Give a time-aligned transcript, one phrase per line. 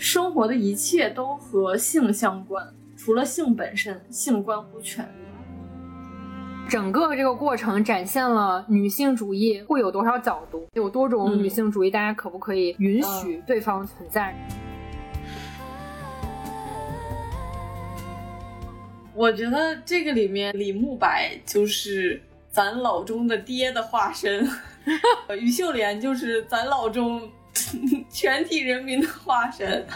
[0.00, 2.66] 生活的一切都和性相关，
[2.96, 5.10] 除了性本身，性关乎权利。
[6.70, 14.34] 整个这个过程展现了女性主义会有多少角度，有多种女性主义，大家可不可以允许对方存在？
[19.14, 24.48] 我觉得这个里面李慕白就是咱老中的爹的化身，
[25.38, 27.28] 于秀莲就是咱老中
[28.10, 29.86] 全体人民的化身。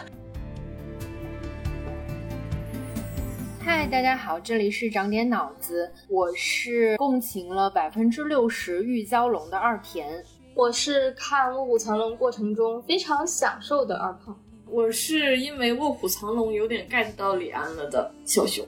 [3.61, 10.23] 嗨，大家好，这里是长点脑子，我是共情了百分之六十玉娇龙的二田，
[10.55, 18.67] 我是看《卧虎藏龙》过程中非常享受的二胖，我是因为《卧虎藏龙》有点 get 到李安了的小熊。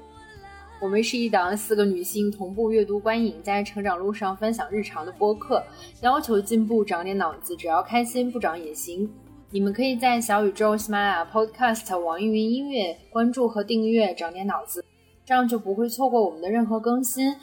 [0.79, 5.65] 我们是一档四个女性同步阅读观影，在成长路上分享日常的播客，
[6.03, 9.11] 要求进步，长点脑子，只要开心不长也行。
[9.51, 14.85] 你们可以在小宇宙、喜马拉雅 Podcast、网易云音乐关注和订阅，长点脑子，
[15.25, 17.35] 这样就不会错过我们的任何更新。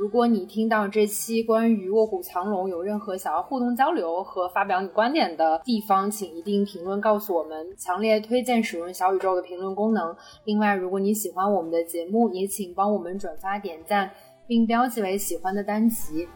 [0.00, 7.66] 如果你听到这期关于《卧虎藏龙》有任何想要互动交流和发表你观点的地方，请一定评论告诉我们。
[7.76, 10.16] 强烈推荐使用小宇宙的评论功能。
[10.44, 14.10] 另外，如果你喜欢我们的节目，也请帮我们转发点赞，
[14.46, 16.26] 并标记为喜欢的单集。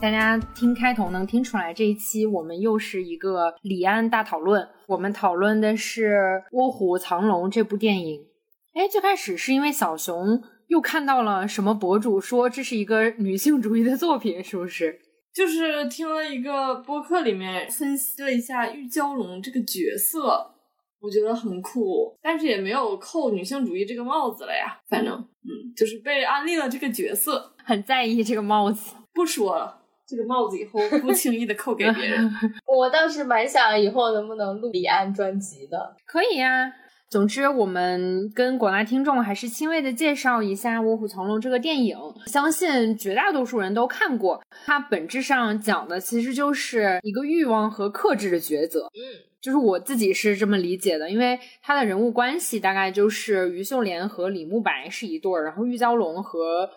[0.00, 4.66] 大家听开头能听出来，这一期我们又是一个李安大讨论。
[4.86, 6.14] 我们讨论的是
[6.52, 8.24] 《卧虎藏龙》这部电影。
[8.74, 15.00] 哎，最开始是因为小熊又看到了什么博主说这是一个女性主义的作品，是不是？
[15.34, 20.54] 就是听了一个播客里面分析了一下玉娇龙这个角色，
[21.00, 24.78] 我觉得很酷，但是也没有扣女性主义这个帽子了呀。
[24.88, 29.77] 反正，嗯，就是被安利了这个角色，很在意这个帽子，不说了。
[30.08, 32.30] 这个帽子以后不轻易的扣给别人。
[32.66, 35.94] 我倒是蛮想以后能不能录李安专辑的。
[36.06, 36.72] 可以呀。
[37.10, 41.96] 总之，我们跟广大听众还是轻微的介绍一下《卧虎藏龙》这个电影。
[42.26, 44.42] 相信绝大多数人都看过。
[44.66, 48.90] 它本质上讲的其实就是一个欲望和克制的抉择。
[48.94, 56.68] 嗯，就是我自己是这么理解的，因为他的人物关系大概就是于秀莲和李慕白是一对儿，然后玉娇龙和。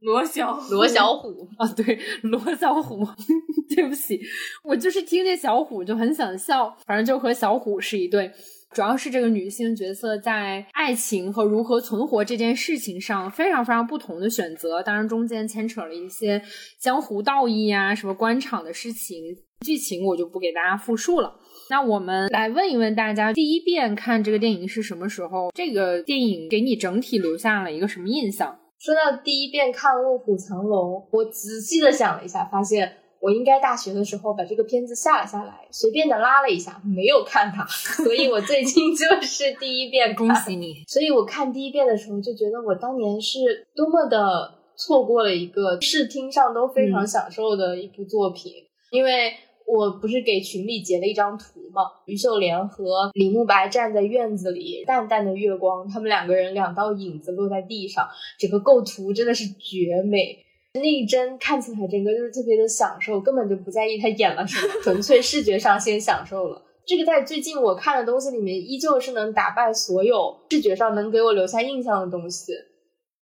[0.00, 3.06] 罗小罗小虎 啊，对，罗小虎，
[3.74, 4.20] 对不起，
[4.62, 8.30] 我就是听见小虎就很想笑，反正就和小虎是一对。
[8.72, 16.42] 主要是这个女性角色在爱情和如何存活这件事情上非常非常不同的选择，当然中间牵扯了一些
[16.78, 19.22] 江湖道义啊，什么官场的事情，
[19.64, 21.36] 剧情我就不给大家复述了。
[21.70, 25.50] 那我们来问一问大家，第一遍看这个电影是什么时候？
[25.54, 28.58] 这个电影给你整体留下了一个什么印象？
[28.78, 37.64] 说到第一遍看《卧虎藏龙》，我仔细的想了一下，发现我应该大学的时候把这个片子下了下来，随便的拉了一下，没有看它，
[38.04, 40.14] 所以我最近就是第一遍。
[40.14, 40.84] 恭喜你！
[40.86, 48.52] 所以我看第一遍的时候就觉得，我当年是多么的错过了一个视听上都非常享受的一部作品，
[48.90, 49.32] 因为。
[49.66, 51.82] 我不是给群里截了一张图吗？
[52.06, 58.06] 于秀莲和李慕白站在院子里，淡淡的月光，他们两个人两道影子落在地上，
[58.38, 60.38] 整个构图真的是绝美。
[60.74, 66.62] 那一帧看起来整个就是特别的享受，根本就不在意他演了什么，纯粹视觉上先享受了。
[66.86, 72.52] 这个在最近我看的东西里面，依旧是能打败所有视觉上能给我留下印象的东西，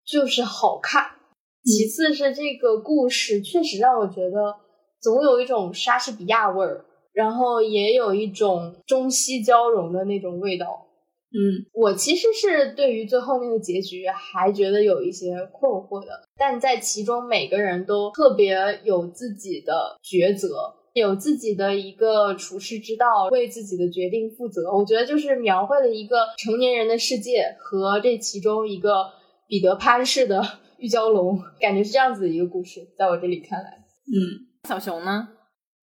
[0.06, 1.04] 就是好看。
[1.65, 4.68] 其次是这个故事确实让我觉得。
[5.00, 10.86] 总有一种莎士比亚味儿，然后也有一种中西交融的那种味道。
[11.31, 20.48] 嗯，我其实是对于最后那个结局还觉得有一些困惑的，但在其中每个人都特别有自己的抉择，
[20.95, 24.74] 有自己的一个处世之道，为自己的决定负责。
[24.74, 29.10] 我觉得就是描绘了一个成年人的世界和这其中一个
[29.47, 30.42] 彼得潘式的
[30.80, 34.47] 玉娇龙，感觉是这样子的一个故事，在我这里看来，嗯。
[34.68, 35.30] 小熊呢？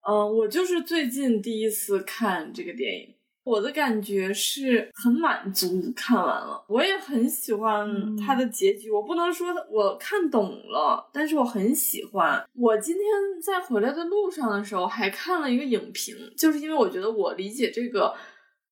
[0.07, 5.91] 嗯，我就是最近第一次看这个电影，我的感觉是很满足。
[5.95, 8.91] 看完了，我也很喜欢它的结局。
[8.91, 12.47] 我不能说我看懂了，但是我很喜欢。
[12.53, 13.03] 我今天
[13.41, 18.13] 在回来的路上的时候还看了一个影评，就是因为我觉得我理解这个，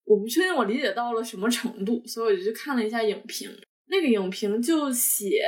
[0.06, 3.50] 我不确定我理解到了什么程度，所以我就去看了一下影评。
[3.88, 5.42] 那个影评就写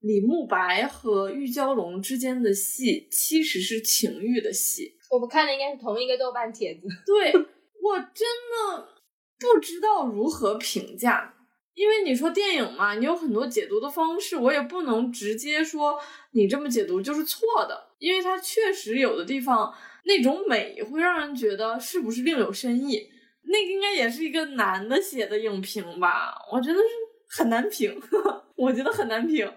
[0.00, 4.96] 李慕白和玉娇龙之间的戏其实是情欲的戏。
[5.10, 6.88] 我们看的应该是同一个豆瓣帖子。
[7.06, 8.88] 对我真的
[9.38, 11.34] 不知道如何评价，
[11.74, 15.98] 因为你说电影嘛，你有很多解读的方式，我也不能直接说
[16.32, 19.74] 你这么解读就是错的，因为它确实有的地方
[20.04, 23.08] 那种美会让人觉得是不是另有深意。
[23.42, 26.84] 那个应该也是一个男的写的影评吧，我觉得是
[27.28, 28.00] 很难评，
[28.54, 29.50] 我觉得很难评。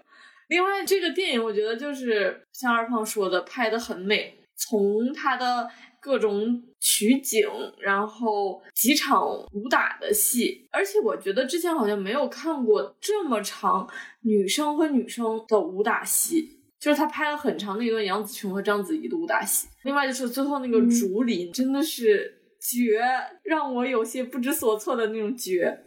[0.48, 5.68] 另外，这个电影我觉得就是像二胖说的，拍的很美，从它的
[6.00, 7.48] 各种取景，
[7.78, 13.88] 然后几场武打的戏，而且我觉得之前好像没有看过这么长
[14.22, 19.66] 女生和女生的武打戏，就是他拍了很长的一段杨紫琼和章子怡的武打戏。
[19.84, 23.00] 另外就是最后那个竹林，真的是绝，
[23.42, 25.84] 让我有些不知所措的那种绝。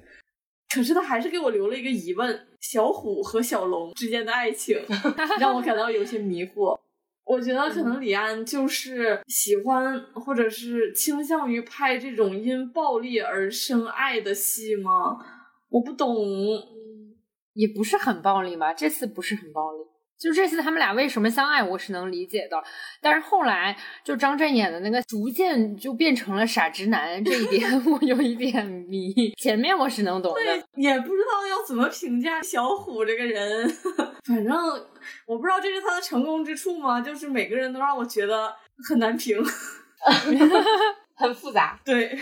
[0.74, 4.78] 可是他还是给我留了一个疑问：小虎和小龙之间的爱情
[5.40, 6.78] 让我感到有些迷惑。
[7.24, 15.18] 我觉得可能李安就是喜欢或者是倾向于拍这种因暴力而生爱的戏吗？
[15.70, 16.16] 我不懂，
[17.54, 18.74] 也不是很暴力吧？
[18.74, 19.80] 这次不是很暴力。
[20.20, 22.62] 就这次他们俩为什么相爱，我是能理解的。
[23.00, 29.14] 但是后来就张震演的那个，逐渐就变成了傻直男，这一点 我有一点迷。
[29.38, 30.42] 前面我是能懂的，
[30.76, 33.70] 也不知道要怎么评价小虎这个人。
[34.26, 34.54] 反正
[35.28, 37.00] 我不知道这是他的成功之处吗？
[37.00, 38.52] 就是每个人都让我觉得
[38.90, 39.38] 很难评，
[41.16, 41.80] 很复杂。
[41.86, 42.18] 对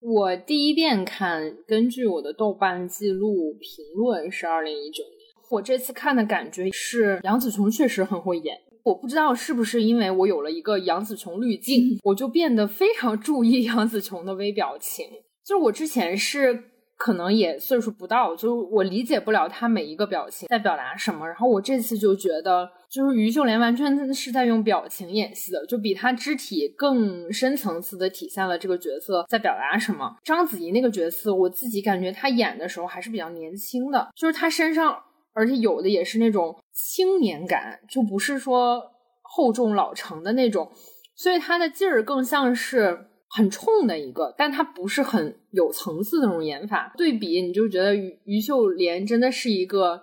[0.00, 5.17] 我第一遍看，根据我的豆瓣记录评论是二零一九年。
[5.50, 15.06] 我这次看的感觉是杨紫琼确实很会演，我不知道是不是因为我有了一个杨紫琼滤镜，我就变得非常注意杨紫琼的微表情。
[15.44, 16.64] 就是我之前是
[16.98, 21.26] 可能也岁数不到，就我理解不了她每一个表情在表达什么。
[21.26, 30.14] 然后我这次就觉得，就是于秀莲完全是在用表情演戏的，就比她肢体更深层次的体现了这个角色在表达什么。
[30.22, 34.98] 章子怡那个角色，我自己感觉她演的时候还是比较年轻的，就是她身上。
[35.32, 38.82] 而且有的也是那种青年感，就不是说
[39.22, 40.70] 厚重老成的那种，
[41.14, 46.92] 所以他的劲儿更像是很冲的一个，但他不是很有层次的那种演法。
[46.96, 50.02] 对比，你就觉得于于秀莲真的是一个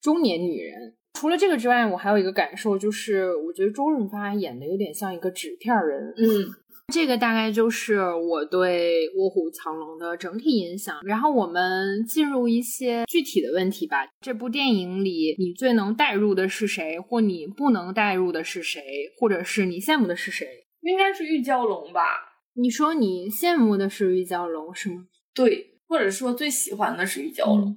[0.00, 0.94] 中年女人。
[1.14, 6.14] 除了这个之外，我还有一个感受，就是我觉得周润发演的有点像一个纸片人。
[6.18, 6.65] 嗯。
[6.92, 11.00] 这个大概就是我对《卧虎藏龙》的整体印象。
[11.04, 14.06] 然后我们进入一些具体的问题吧。
[14.20, 18.80] 这部电影里，你最能代入的是谁，或你不能代入的是谁，
[19.18, 20.46] 或者是你羡慕的是谁？
[20.82, 22.02] 应该是玉娇龙吧？
[22.54, 25.06] 你说你羡慕的是玉娇龙是吗？
[25.34, 27.76] 对，或者说最喜欢的是玉娇龙。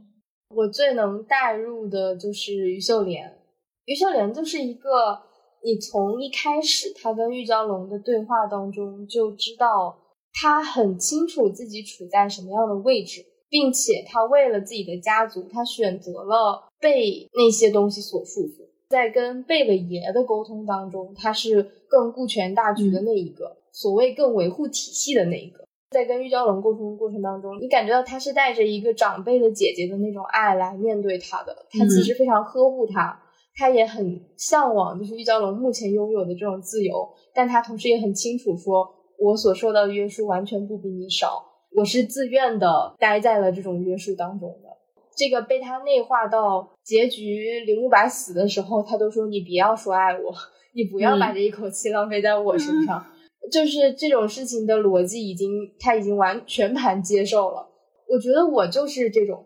[0.55, 3.39] 我最能代入的就是于秀莲。
[3.85, 5.28] 于秀莲就是一个。
[5.63, 9.97] 你从一开始他跟玉娇龙的对话当中就知道，
[10.33, 18.67] 他很清楚自己处在什么样的位置，并且他为了自己的家族，他选择了被那些东西所束缚。
[18.89, 25.63] 在跟贝勒爷的沟通当中，他是更顾全大局的那一个，所谓更维护体系的那一个。
[25.91, 33.19] 在跟玉娇龙沟通过程当中，你感觉到他是带着一个长辈的姐姐的那种爱来面对他的，他其实非常呵护他。
[33.59, 38.89] 他也很向往，就是玉娇龙目前拥有的这种自由，但他同时也很清楚，说
[39.19, 41.43] 我所受到的约束完全不比你少，
[41.75, 44.69] 我是自愿的待在了这种约束当中的。
[45.13, 50.33] 这个被他内化到结局，林慕白死的时候，他都说你不要说爱我，
[50.73, 53.05] 你不要把这一口气浪费在我身上，
[53.51, 57.67] 就是这种事情的逻辑已经他已经完全盘接受了。
[58.07, 59.43] 我觉得我就是这种。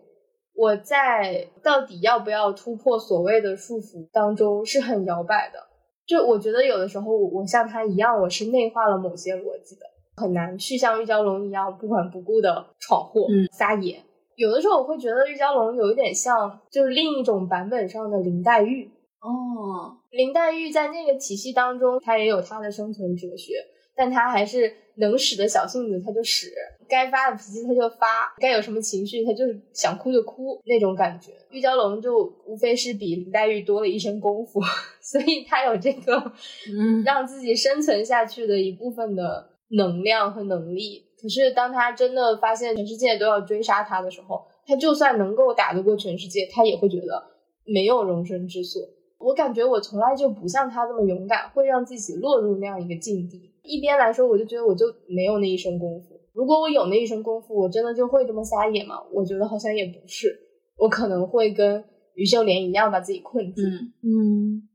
[0.54, 5.58] 我在到底要不要突破所谓的束缚当中是很摇摆的。
[6.06, 9.82] 就我觉得有的时候我像他一样，我是内化了某些逻辑的，
[10.16, 14.02] 很难去像玉娇龙一样不管不顾的闯祸、撒野。
[14.36, 18.90] 有的时候我会觉得玉娇龙有一点像，就是另一种版本上的林黛玉。
[19.20, 23.54] 哦，林黛玉在那个体系当中，她也有她的生存哲学，
[23.96, 26.52] 但他还是能使的小性子，他就使。
[26.86, 31.32] 该发的脾气他就发，该有什么情绪他就是想哭就哭那种感觉。
[31.50, 34.60] 玉娇龙就无非是比林黛玉多了一身功夫，
[35.00, 36.14] 所以他有这个
[36.70, 41.06] 嗯让自己生存下去的一部分的能量和能力。
[41.20, 47.24] 可是当他真的发现全世界都要追杀他的时候，他就算能够打得过全世界，他也会觉得
[47.64, 48.82] 没有容身之所。
[49.18, 53.53] 我感觉我从来就不像他这么勇敢，会让自己落入那样一个境地。
[53.64, 56.20] 一边来说，我就觉得我就没有那一身功夫。
[56.32, 58.96] 如果我有那一身功夫，我真的就会这么撒野吗？
[59.12, 60.36] 我觉得好像也不是，
[60.76, 63.62] 我可能会跟于秀莲一样把自己困住。
[63.62, 64.68] 嗯嗯，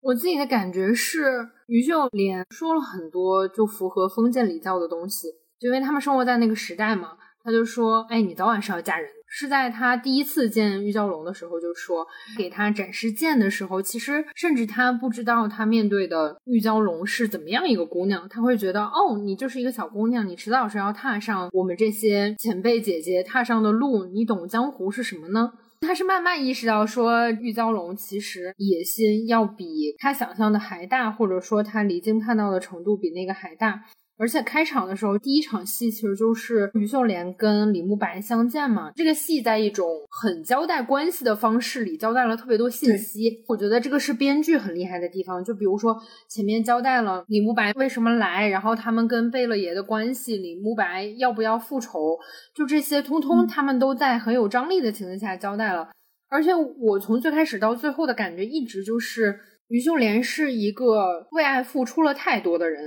[0.00, 5.28] 我自己的感觉是，于秀莲说了很多就符合封建礼教的东西，
[5.60, 7.18] 就因为他们生活在那个时代嘛。
[7.46, 12.06] 他就说：“哎，你早晚是要嫁人的。”是在他第一次见玉娇龙的时候就说，
[12.38, 25.50] 给他展示剑的时候，其实甚至他不知道他面对的玉娇龙是怎么样一个姑娘，他会觉得哦，你就是一个小姑娘，你迟早是要踏上我们这些前辈姐姐踏上的路，你懂江湖是什么呢？
[25.80, 33.82] 他是慢慢意识到说，玉娇龙其实野心要比他想象的还大，或者说他离经叛道的程度比那个还大。
[34.16, 38.92] 而且开场的时候，第一场戏其实就是于秀莲跟李慕白相见嘛。
[38.94, 45.42] 这个戏在一种很交代关系的方式里交代了特别多信息，我觉得这个是编剧很厉害的地方。
[45.42, 52.16] 就比如说前面交代了李慕白为什么来，然后他们跟贝勒爷的关系，李慕白要不要复仇，
[52.54, 55.88] 就这些通通他们都在很有张力的情况下交代了。
[56.28, 62.80] 而且我从最开始到最后的感觉一直就是于秀莲是一个为爱付出了太多的人。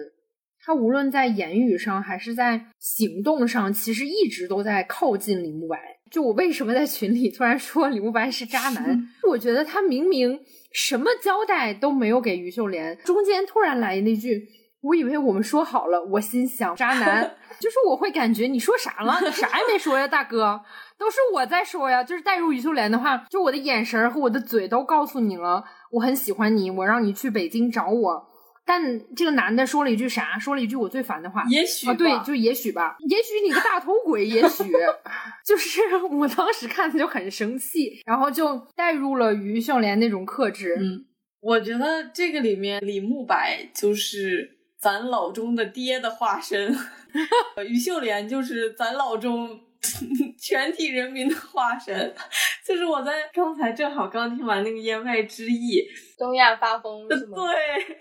[0.67, 5.79] 他无论在言语上还是在行动上，其实一直都在靠近李慕白。
[6.11, 9.01] 就我为什么在群里突然说李慕白是渣男？
[9.29, 10.37] 我觉得他明明
[10.73, 14.45] 什么交代都没有给于秀莲，中间突然来那句
[14.83, 19.21] “我以为我们说好了”，我心想渣男， 就是我会感觉你说啥了？
[19.23, 20.59] 你啥也没说呀，大哥，
[20.99, 22.03] 都是我在说呀。
[22.03, 28.26] 就是带入于秀莲的话，就我的眼神和我的嘴都告诉你了，我很喜欢你，我让你去北京找我。
[28.67, 30.37] 但这个男的说了一句啥？
[30.37, 31.45] 说了一句我最烦的话。
[31.49, 32.97] 也许啊，对，就也许吧。
[33.07, 34.65] 也许你个大头鬼，也许
[35.45, 35.79] 就是
[36.11, 40.75] 我当时看他就很生气，然后就带入了于秀莲那种克制。
[40.77, 41.05] 嗯，
[41.39, 46.75] 我觉得这个里面李慕白就是咱老钟的爹的化身，
[47.65, 49.57] 于秀莲就是咱老钟
[50.37, 52.13] 全体人民的化身。
[52.65, 55.83] 就是我在刚才正好刚听完那个言外之意，
[56.17, 57.37] 东亚发疯是吗？
[57.41, 57.97] 对。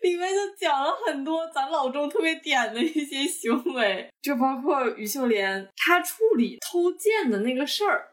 [0.00, 8.08] 里面就讲了很多咱老中特别点的一些行为，就包括于秀莲她处理偷剑的那个事儿，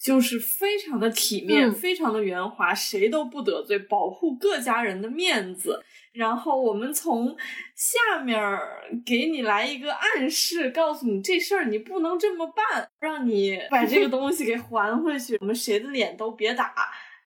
[0.00, 5.82] 就是非常的体面，非常的圆滑，谁都不得罪，保护各家人的面子。
[6.12, 7.36] 然后我们从
[7.74, 8.38] 下面
[9.04, 15.36] 给你来一个暗示，告诉你这事儿你不能这么办，让你把这个东西给还回去。
[15.40, 16.72] 我们谁的脸都别打，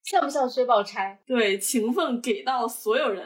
[0.05, 1.19] 像不像薛宝钗？
[1.27, 3.25] 对，情分给到所有人。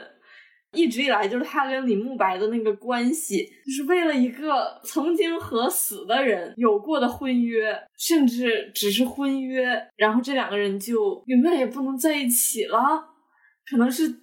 [0.73, 13.09] 一直以来就是他跟李慕白的那个关系，就是为了一个曾经和死的人有过的婚约，甚至只是婚约，然后这两个人就永远也不能在一起了。
[13.69, 14.20] 可能是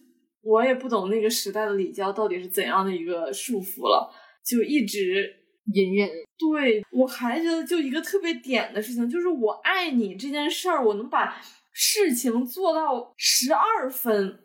[0.49, 4.11] 我也不懂那个时代的礼教到底是怎样的一个束缚了，
[4.43, 5.31] 就一直
[5.75, 6.09] 隐忍。
[6.39, 11.39] 对我还觉得就一个特别点的事情，就是我爱你这件事儿，我能把
[11.73, 14.41] 事情做到十二分。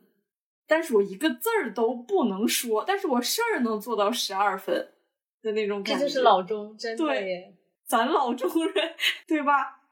[0.65, 4.75] 但是我一个字儿都不能说，但是我事儿能做到十二分
[5.41, 6.01] 的那种感觉。
[6.01, 7.53] 这就是老中，真的耶，
[7.85, 8.95] 咱老中人
[9.27, 9.82] 对吧？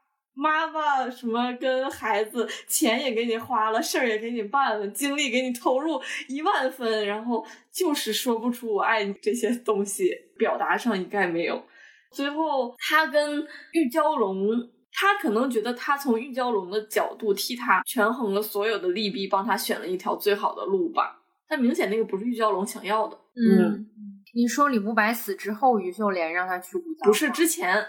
[0.41, 11.63] 妈妈什么跟孩子，钱也给你花了，事儿也给你办了，精力给你投入一万分，然后就是说不出我爱你这些东西，表达上一概没有。
[12.11, 14.69] 最后他跟玉娇龙。
[14.93, 21.21] 他可能觉得他从玉娇龙的角度替他权衡了所有的利弊，帮他选了一条最好的路吧。
[21.47, 23.17] 但明显那个不是玉娇龙想要的。
[23.33, 23.87] 嗯，
[24.35, 27.07] 你说李慕白死之后，于秀莲让他去武当？
[27.07, 27.81] 不是之前，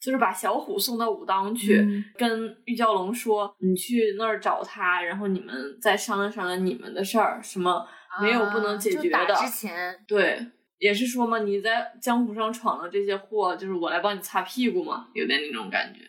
[0.00, 1.84] 就是把小虎送到武当去，
[2.16, 7.84] 跟玉娇龙说：“你去那儿找他，然后你们再商量商量你们的事儿，什么
[8.22, 10.38] 没有不能解决的。”之前对，
[10.78, 16.00] 也是说嘛，你在江湖上闯了这些祸，就是我来帮你擦屁股嘛，有点那种感觉。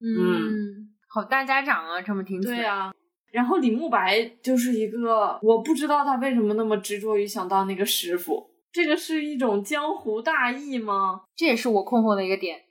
[0.00, 2.56] 嗯，好大家长啊，这么听起来。
[2.56, 2.92] 对啊，
[3.30, 11.22] 然后李慕白就是一个，我不知道他为什么那么执着于想当那个师傅，这个是一种江湖大义吗？
[11.36, 12.62] 这也是我困惑的一个点。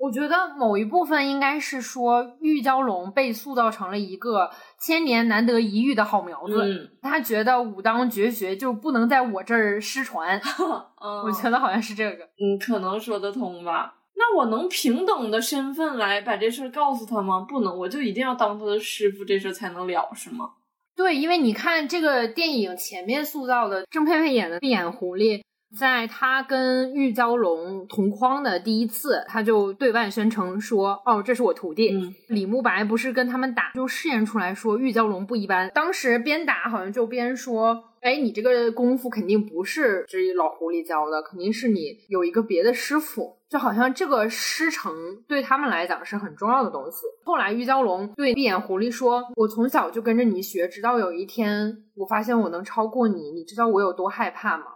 [0.00, 10.40] 我觉得某一部分应该是说，玉娇龙被塑造成了一个千年难得一遇的好苗子，嗯他觉得武当绝学就不能在我这儿失传。
[11.02, 13.94] 嗯我觉得好像是这个，嗯，可能说得通吧。
[14.16, 17.46] 那我能平等的身份来把这事儿告诉他吗？
[17.48, 20.50] 不能，我就一定要当他的师傅，这事儿才能了，是吗？
[20.96, 25.42] 对，因为你看这个电影前面塑造的郑佩佩演的闭眼狐狸，
[25.76, 31.94] 在他跟玉娇龙同框的第一次，他就对外宣称说：“哦，这是我徒弟。
[31.94, 35.70] 嗯李慕白不是跟他们打，就试验出来说玉娇龙不一般。
[35.74, 44.92] 当时边打好像就边说：“哎，你这个功夫肯定不是这老狐狸教的，肯定是你有一个别的师傅。”就好像这个师承
[45.26, 46.98] 对他们来讲是很重要的东西。
[47.24, 54.66] 后来玉娇龙对闭眼狐狸说：“我从小就跟着你学，直到有一天我发现我能超过你，你知道我有多害怕吗？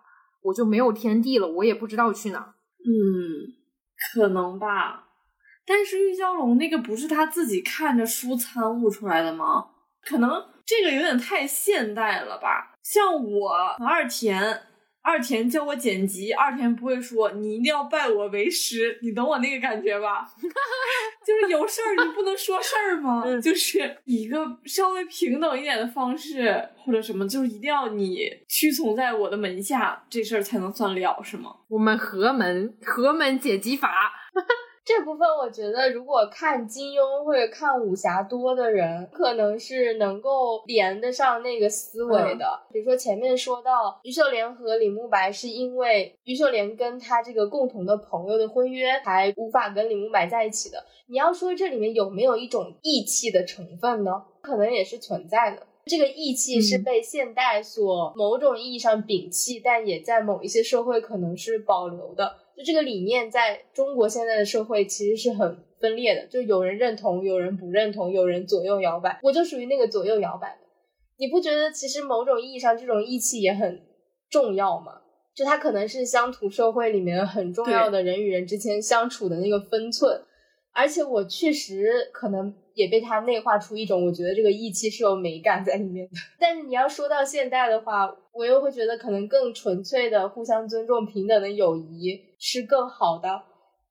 [0.44, 2.54] 我就没有天地了，我也不知道去哪。”
[2.86, 3.52] 嗯，
[4.14, 5.08] 可能吧。
[5.66, 9.66] 但是玉娇龙那个不是他自己看着书参悟出来的吗？
[10.02, 10.30] 可能
[10.66, 12.74] 这个有点太现代了吧。
[12.82, 13.48] 像我
[13.78, 14.62] 和二田，
[15.04, 20.26] 二田教我剪辑，二田不会说你一定要拜我为师，你懂我那个感觉吧？
[21.24, 23.22] 就是有事儿你不能说事儿吗？
[23.26, 28.18] 嗯就是以一个稍微平等一点的方式，或者什么，就是一定要你
[28.48, 31.54] 屈从在我的门下，这事儿才能算了，是吗？
[31.68, 33.90] 我们合门合门剪辑法，
[34.84, 42.60] 这部分我觉得，如果看金庸或者看武侠多的人，可能是能够连得上那个思维的。
[42.70, 50.84] 比如说前面说到于秀莲和李慕白是因为于秀莲跟他这个共同的朋友的婚约，才无法跟李慕白在一起的。
[51.06, 54.22] 你要说这里面有没有一种义气的成分呢？
[54.42, 55.66] 可能也是存在的。
[55.86, 62.36] 这个义气是被现代所某种意义上摒弃，但也在某一些社会可能是保留的。
[62.56, 69.18] 就这个理念，在中国现在的社会其实是很分裂的，就有人认同，有人不认同，有人左右摇摆。
[69.22, 70.58] 我就属于那个左右摇摆的。
[71.16, 73.82] 你不觉得其实某种意义上这种义气也很
[74.30, 75.00] 重要吗？
[75.34, 80.22] 就它可能是乡土社会里面很重要的人与人之间相处的那个分寸。
[80.74, 86.12] 而且我确实可能也被他内化出一种，我觉得这个义气是有美感在里面的。
[86.38, 93.28] 但是你要说到现代的话，我又会觉得可能更纯粹的互相尊重、平等的友谊是更好的，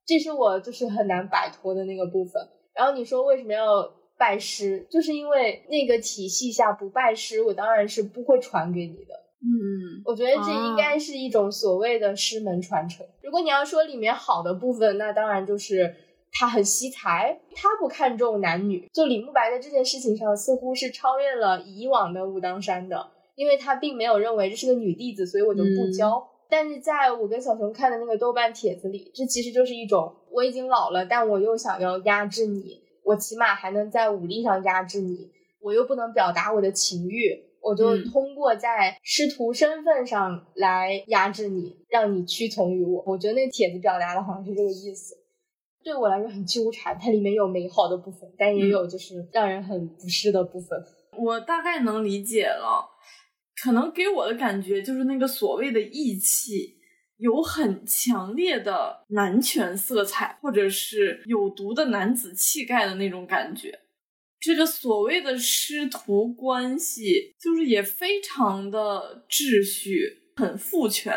[0.06, 2.42] 这是我就是很难摆脱的那个部分。
[2.74, 9.14] 然后你说为什么要拜师，就是因为那个体系下不拜师，我当然是不会传给你的。
[9.40, 13.06] 嗯，我觉得这应该是一种所谓的师门传承。
[13.22, 15.94] 如果你要说里面好的部分，那当然就是
[16.34, 18.88] 他很惜才，他不看重男女。
[18.92, 26.28] 就李慕白在这件事情上，似乎是超越了以往的武当山的，因为他并没有认为这是个女弟子，所以我就不教。
[26.50, 35.30] 但是在我跟小熊看的那个豆瓣帖子里，这其实就是一种我已经老了，但我又想要压制你，我起码还能在武力上压制你，
[35.60, 37.30] 我又不能表达我的情欲，
[37.60, 43.02] 我就嗯通过在师徒身份上来压制你，让你屈从于我。
[43.06, 45.16] 我觉得那帖子表达的好像是这个意思。
[45.84, 50.82] 对我来说很纠缠，它里面有美好的部分，但也有就是让人很不适的部分。
[51.16, 52.84] 我大概能理解了，
[53.62, 56.82] 可能给我的感觉就是那个所谓的义气。
[57.18, 63.72] 有很强烈的男权色彩，或者是有毒的男子气概的那种感觉。
[64.40, 71.14] 这个所谓的师徒关系，就是也非常的秩序，很父权。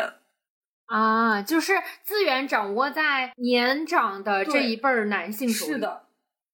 [0.88, 5.72] 啊，就是资源掌握在年长的这一辈儿男性手里。
[5.72, 6.06] 是，的，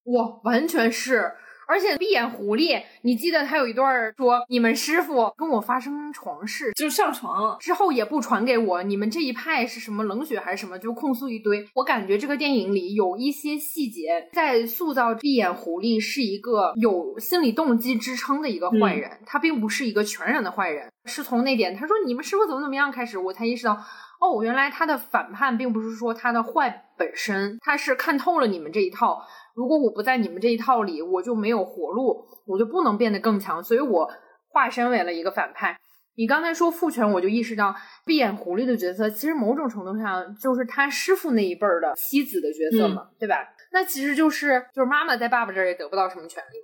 [0.05, 1.35] 哇，完全是。
[1.67, 7.57] 而且闭眼狐狸，你记得他有一段儿说，你们师傅跟我发生床事就上床了。
[7.61, 11.67] 之后也不传给我，你们这一派是什么冷血还是什么，就控诉一堆。
[11.75, 20.91] 我感觉这个电影里有一些细节在塑造闭眼狐狸是一个有心理动机支撑的一个坏人，他并不是一个全然的坏人。
[21.07, 23.73] 是从那点他说你们师傅怎么怎么样开始，我才意识到，
[24.21, 29.23] 哦，原来他的反叛并不是说他的坏本身，他是看透了你们这一套。
[29.55, 34.11] 如果我不在你们这一套里，我就没有活路，我就不能变得更强，所以我
[34.49, 35.79] 化身为了一个反派。
[36.17, 43.37] 你刚才说父权，我就意识到闭眼狐狸的角色，其实某种程度上就是他师傅那一辈儿的妻子的角色嘛，对吧？
[43.73, 46.59] 那其实就是就是妈妈在爸爸这儿也得不到什么权利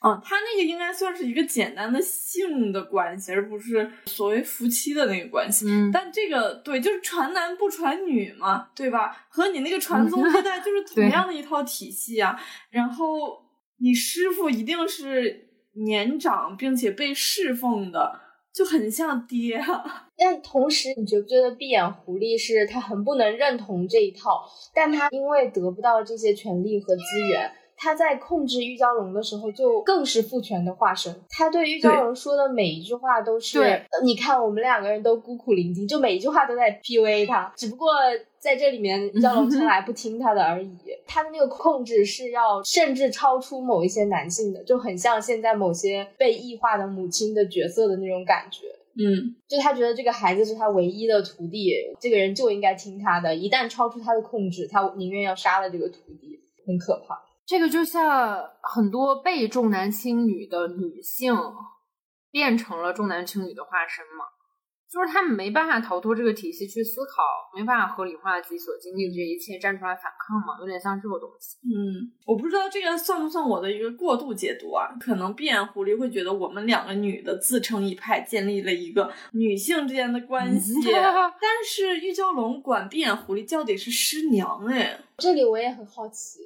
[0.00, 0.10] 嘛。
[0.10, 5.66] 啊，他那个应该算是一个简单的性的关系，而不是所谓夫妻的那个关系。
[5.68, 9.26] 嗯但这个对，就是传男不传女嘛，对吧？
[9.28, 12.38] 和你那个传宗 接代就是同样的一套体系啊。
[12.70, 13.42] 然后
[13.78, 15.48] 你师傅一定是
[15.86, 18.20] 年长并且被侍奉的，
[18.54, 20.08] 就很像爹啊。
[20.18, 31.14] 但同时，你觉不觉得闭眼狐狸是他很不能认同这一套，但他因为得不到这些权利和资源，他在控制玉娇龙的时候就更是父权的化身。
[31.28, 37.90] 他对玉娇龙说的每一句话都是，呃你看我们两个人都孤苦伶仃，就每一句话都在 PUA 他，只不过
[38.38, 40.76] 在这里面玉娇龙从来不听他的而已。
[41.06, 48.66] 他的那个控制是要甚至超出某一些男性的，就很像现在某些被异化的母亲的角色的那种感觉。
[48.98, 57.22] 嗯，就他觉得这个孩子是他唯一的徒弟，这个人就应该听他的，一旦超出他的控制，他宁愿要杀了这个徒弟，很可怕。
[57.46, 61.32] 这个就像很多被重男轻女的女性
[62.32, 64.24] 变成了重男轻女的化身嘛，
[64.90, 67.22] 就是他们没办法逃脱这个体系去思考，
[67.56, 71.56] 没办法合理化自己所经历的这一切，站出来反抗嘛，有点像这个东西。
[71.64, 74.88] 嗯，我不知道这个算不算我的一个过度解读啊？
[75.00, 86.40] 可能闭眼狐狸会觉得我们两个女的自成一派，建立了一个女性之间的关系， 但是玉娇龙管闭眼狐狸叫的是师娘，哎，这里我也很好奇。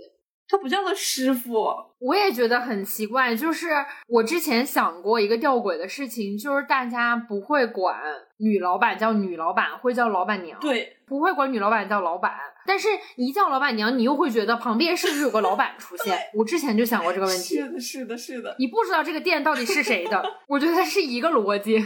[0.50, 1.68] 他不叫他师傅，
[2.00, 3.36] 我也觉得很奇怪。
[3.36, 3.68] 就是
[4.08, 7.96] 我之前想过一个吊诡的事情，就是大家不会管
[8.38, 10.58] 女老板叫女老板，会叫老板娘。
[10.58, 12.32] 对，不会管女老板叫老板，
[12.66, 16.18] 但是一叫老板娘，你又会觉得旁边是不是有个老板出现？
[16.34, 17.56] 我之前就想过这个问题。
[17.56, 18.56] 是的，是的，是的。
[18.58, 21.78] 你不知道这个店到底是谁的， 我觉得是一个逻辑。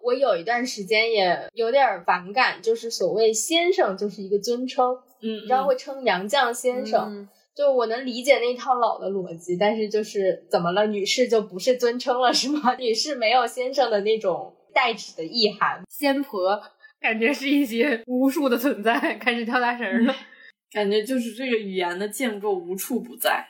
[0.00, 7.28] 我有一段时间也有点反感，就是所谓先生就是一个尊称，嗯，你知道会称杨绛先生。
[7.58, 12.72] 就我能理解那一套老的逻辑，但是就是怎么了，女士就不是尊称了是吗？
[12.78, 16.62] 女士没有先生的那种代指的意涵，仙婆
[17.00, 20.14] 感觉是一些巫术的存在，开始跳大神了，
[20.70, 23.48] 感觉就是这个语言的建构无处不在。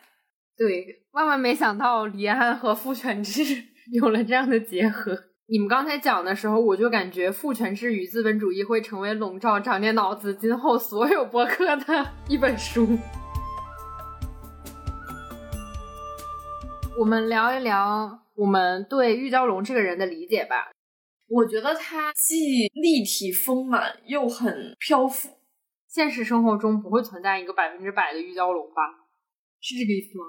[0.57, 3.42] 对，万万没想到李安和父权制
[3.92, 5.25] 有了这样的结合。
[5.51, 12.99] 你们刚才讲的时候，我就感觉父权制与资本主义会成为笼罩长点脑子今后所有博客的一本书。
[16.98, 20.72] 我们聊一聊我们对玉娇龙这个人的理解吧。
[21.28, 25.38] 我觉得他既立体丰满又很漂浮。
[25.87, 28.82] 现实生活中不会存在一个百分之百的玉娇龙吧？
[29.61, 30.24] 是这个意思吗？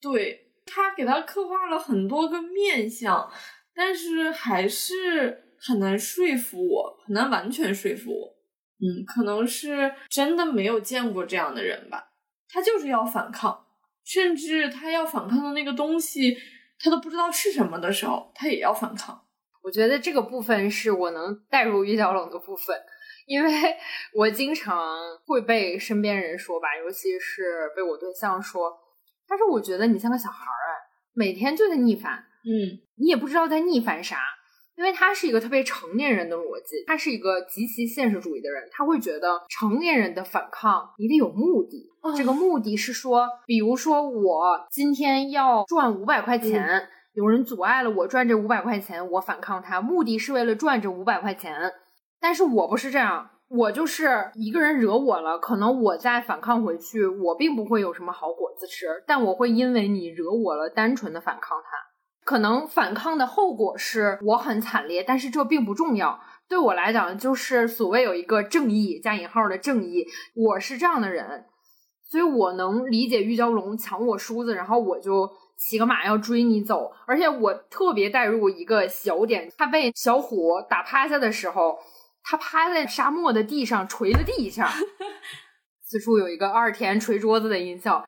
[0.00, 3.28] 对他给他刻画了很多个面相，
[3.74, 8.36] 但是还是很难说服我，很难完全说服我。
[8.78, 12.12] 嗯，可能是真的没有见过这样的人吧。
[12.48, 13.65] 他就是要反抗。
[14.06, 16.36] 甚至他要反抗的那个东西，
[16.78, 19.20] 他都不知道是什么的时候，他也要反抗。
[19.62, 22.76] 我觉得这个部分是我能带入玉娇龙的部分，
[23.26, 23.50] 因为
[24.14, 28.72] 我经常会被身边人说吧，尤其是被我对象说，
[29.26, 32.12] 他说：“我觉得你像个小孩儿，每天就在逆反，
[32.44, 34.20] 嗯，你也不知道在逆反啥。”
[34.76, 51.72] 因为他是一个特别成年人的逻辑，他是一个极其现实主义的人，他会觉得成年人的反抗你得有目的，这个目的是说，比如说我今天要赚五百块钱，有人阻碍了我赚这五百块钱，我反抗他，目的是为了赚这五百块钱。
[52.20, 61.68] 但是我不是这样，我就是一个人惹我了，可能我再反抗回去，我并不会有什么好果子吃，但我会因为你惹我了，单纯的反抗他。
[62.24, 66.18] 可能反抗的后果是我很惨烈，但是这并不重要。
[66.48, 71.44] 对我来讲，就是所谓有一个正义加引号的正义，我是这样的人，
[72.08, 76.92] 所以我能理解玉娇龙抢我梳子，然后我就骑个马要追你走。
[77.06, 81.78] 而且我特别带入一个小点，他被小虎打趴下的时候，
[82.22, 84.70] 他趴在沙漠的地上捶了地一下。
[85.84, 88.04] 此处有一个二田捶桌子的音效。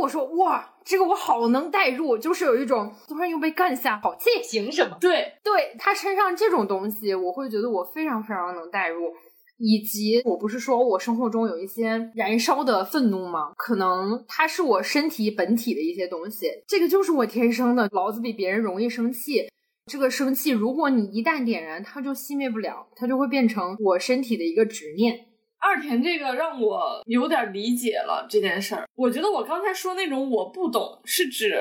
[0.00, 4.96] 我说哇，这个我好能代入，就是有一种突然又被干下，好气，凭什么？
[5.00, 9.14] 对，对他身上这种东西，我会觉得我非常非常能代入。
[9.58, 13.52] 以及我不是说我生活中有一些燃烧的愤怒吗？
[13.56, 17.88] 可能它是我身体本体的一些东西，这个就是我天生的。
[17.92, 19.48] 老子比别人容易生气，
[19.86, 25.26] 这个生气，如果你一旦点燃，它就熄灭不了，它就会变成我身体的一个执念。
[25.58, 28.86] 二田这个让我有点理解了这件事儿。
[28.94, 31.54] 我觉得我刚才说那种我不懂，是指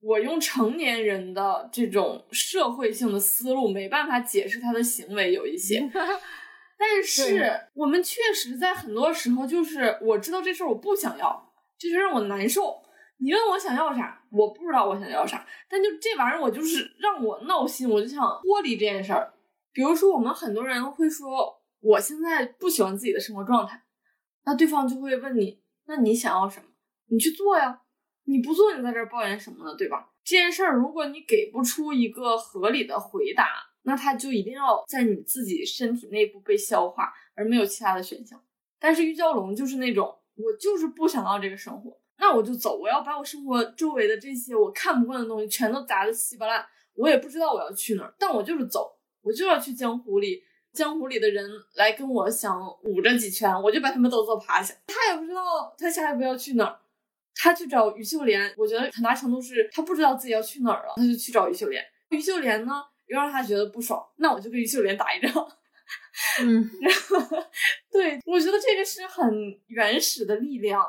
[0.00, 5.80] 我用成年人的这种社会性的思路没办法解释他的行为有一些。
[6.84, 12.82] 但是我们确实在很多时候就是我知道这事儿我不想要，这就让我难受。
[13.18, 19.32] 你问我想要啥，我不知道我想要啥，但就这玩意儿我就是让我闹心，我就想脱离这件事儿。
[19.72, 21.60] 比如说我们很多人会说。
[21.84, 23.82] 我现在不喜欢自己的生活状态，
[24.44, 26.66] 那对方就会问你，那你想要什么？
[27.08, 27.80] 你去做呀，
[28.22, 29.74] 你不做，你在这儿抱怨什么呢？
[29.76, 30.12] 对吧？
[30.22, 33.48] 这件事儿，如果你给不出一个合理的回答，
[33.82, 38.40] 那他就一定要在你自己身体内部被消化，而没有其他的选项。
[38.78, 46.64] 但是玉娇龙就是那种，我就是不想要这个生活，那我就走，我要把我生活周围的这些我看不惯的东西全都砸得稀巴烂，
[46.94, 50.42] 我也不知道我要去哪儿，但我就是走，我就要去江湖里。
[50.72, 54.72] 江湖里的人来跟我想舞着几圈，我就把他们都揍趴下。
[54.86, 56.80] 他也不知道他下一步要去哪儿，
[57.34, 58.50] 他去找于秀莲。
[58.56, 61.84] 我觉得很大程度是他不知道自己要去哪儿了，他就去找于秀莲。
[62.08, 65.32] 于秀莲呢，又让他觉得不爽，那我就跟于秀莲打一仗。
[66.40, 66.92] 嗯， 然
[67.28, 67.42] 后
[67.90, 69.30] 对，我觉得这个是很
[69.66, 70.82] 原始的力量。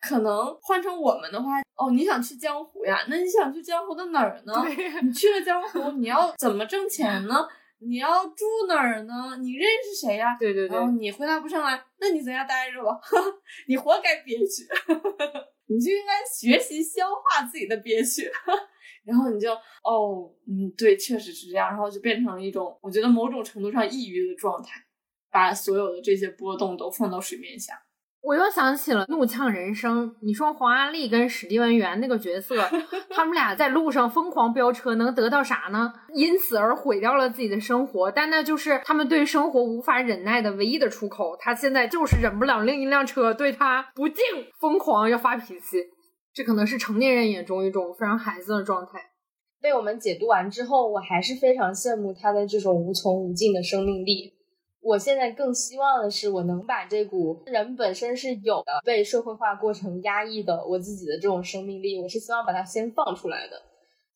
[0.00, 3.04] 可能换成我们的话，哦，你想去江湖呀？
[3.08, 4.54] 那你想去江湖的哪儿呢？
[5.02, 7.46] 你去了江湖，你要怎么挣钱呢？
[7.80, 9.36] 你要住哪儿呢？
[9.40, 10.36] 你认识谁呀？
[10.40, 12.98] 对对对，你回答不上来，那你在家待着吧，
[13.68, 14.66] 你活该憋屈，
[15.68, 18.30] 你就应该学习消化自己的憋屈，
[19.04, 24.80] 然后你就哦，嗯，对，确实是这样，然后就变成了一种我觉得某种程度上抑郁的状态，
[25.30, 27.74] 把所有的这些波动都放到水面下。
[28.22, 32.54] 我又想起了《怒呛人生》，你说黄阿丽跟史蒂文·元那个角色，
[33.08, 35.90] 他们俩在路上疯狂飙车，能得到啥呢？
[36.14, 41.34] 因此而毁掉了自己的生活，但那就是他们对生活无法忍耐的唯一的出口。
[41.40, 44.22] 他现在就是忍不了另一辆车对他不敬，
[44.58, 45.78] 疯狂要发脾气。
[46.40, 48.92] 这可能是成年人眼中一种非常孩子的状态。
[49.60, 54.32] 被我们解读完之后，我还是非常羡慕他的这种无穷无尽的生命力。
[54.80, 63.60] 我现在更希望的是，我能把这股人本身是有的被社会化过程压抑的我自己的这种生命力，我是希望把它先放出来的。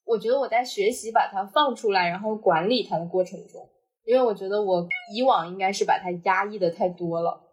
[0.06, 3.68] 我觉得我在学习把它放出来，然后管理它的过程中，
[4.06, 7.43] 因为我觉得我以往应该是把它压抑的太多了。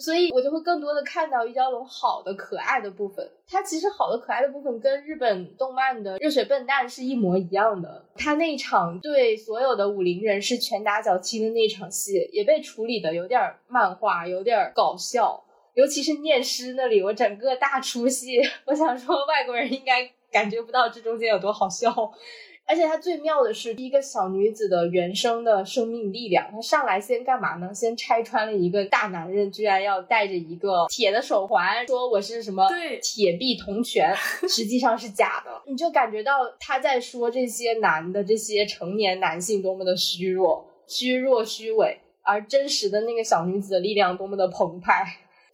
[0.00, 3.30] 所以我就会更多的看到玉娇龙好的可爱的部分。
[3.46, 8.04] 它其实好的可爱的部分跟日本动漫的热血笨蛋是一模一样的。
[8.16, 15.44] 他那场对所有的武林人士拳打脚踢的那场戏，也被处理的有点漫画，有点搞笑。
[15.74, 18.40] 尤其是念诗那里，我整个大出戏。
[18.64, 21.90] 我想说，外国人应该感觉不到这中间有多好笑。
[22.70, 26.48] 而且它最妙的是，一个小女子的原生的生命力量。
[26.52, 27.74] 她上来先干嘛呢？
[27.74, 32.68] 先拆穿了一个大男人，居然要带着一个铁的手环，说我是什么
[33.02, 34.14] 铁臂铜拳，
[34.48, 35.50] 实际上是假的。
[35.66, 45.04] 你就感觉到他在说这些男的，这些成年男性多么的虚弱、虚弱、虚伪，而真实的那个小女子的力量多么的澎湃。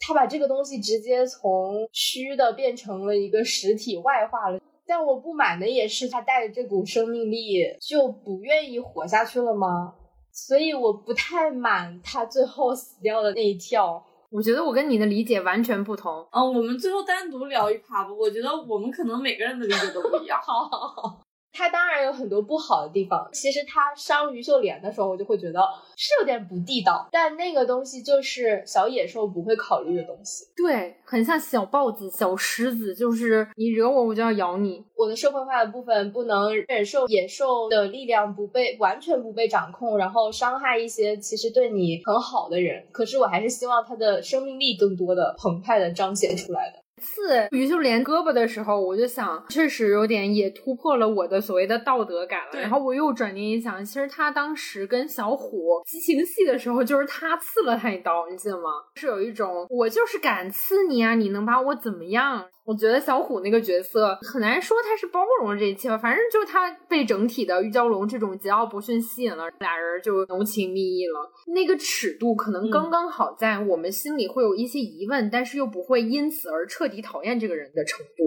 [0.01, 4.61] 他把这个东西直接从虚的变成了一个实体外化了。
[4.87, 9.95] 但我不满的也是，他带着这股生命力就不愿意活下去了吗？
[10.33, 14.05] 所以我不太满他最后死掉的那一跳。
[14.31, 16.27] 我觉得我跟你的理解完全不同。
[16.31, 18.13] 嗯，我们最后单独聊一趴吧。
[18.13, 20.39] 我觉得我们可能每个人的理解都不一样。
[20.43, 21.26] 好 好好。
[21.57, 23.29] 他当然有很多不好的地方。
[23.33, 25.61] 其实他伤于秀莲的时候，我就会觉得
[25.97, 27.09] 是有点不地道。
[27.11, 30.45] 但那个东西就是小野兽不会考虑的东西。
[30.55, 34.85] 对，很像小豹子、小狮子，就是你惹我，我就要咬你。
[34.95, 42.87] 我的社会化的部分不能忍受野兽的力量不被完全不被掌控，然后伤害一些其实对你很好的人。
[42.93, 46.86] 可是我还是希望他的生命力更多的澎湃的彰显出来的。
[47.01, 52.61] 刺于秀莲胳膊的时候，我就想，确实有点也突破了我的所谓的道德感了。
[52.61, 58.71] 然后我又转念一想，其实他当时跟小虎激情戏的时候，就是他刺了他一刀，你记得吗？
[58.95, 62.47] 是有一种我就是敢刺你啊，你能把我怎么样？
[62.67, 71.31] 我觉得小虎那个角色很难说他是包容了这一切吧，反正就是他被整体的玉娇龙这种桀骜不驯吸引了，俩人就浓情蜜意了。
[71.55, 78.25] 那个尺度可能刚刚好，在我们心里会有一些疑问，但是又不会因此而彻底讨厌这个人的程度。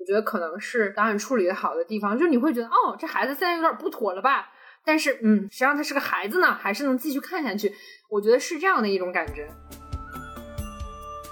[0.00, 4.48] 我觉得可能是导演处理的好的地方，就是你会觉得哦，这孩子现在有点不妥了吧？
[4.86, 6.46] 但是嗯，谁让他是个孩子呢？
[6.46, 7.70] 还是能继续看下去。
[8.08, 9.46] 我觉得是这样的一种感觉。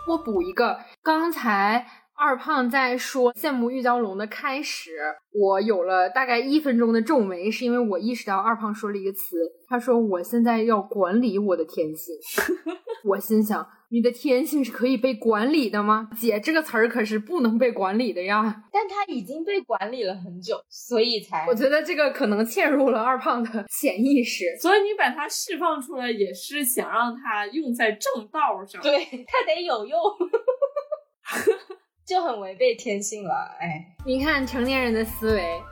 [0.07, 1.87] 我补一个，刚才。
[2.23, 4.91] 二胖在说羡慕玉娇龙的开始，
[5.33, 12.15] 我有了大概一分钟的皱眉，是因为我意识到二胖说了一个词，他说我现在要管理我的天性。
[13.09, 16.11] 我心想，你的天性是可以被管理的吗？
[16.15, 18.65] 姐，这个词儿可是不能被管理的呀。
[18.71, 28.83] 但他已经被管理了很久，所以才我觉得这个可能嵌入了二胖的潜意识，所以你把它释放出来，也是想让它用在正道上。
[28.83, 29.99] 对，它得有用。
[32.11, 35.63] 就很违背天性了，哎，你看成年人的思维。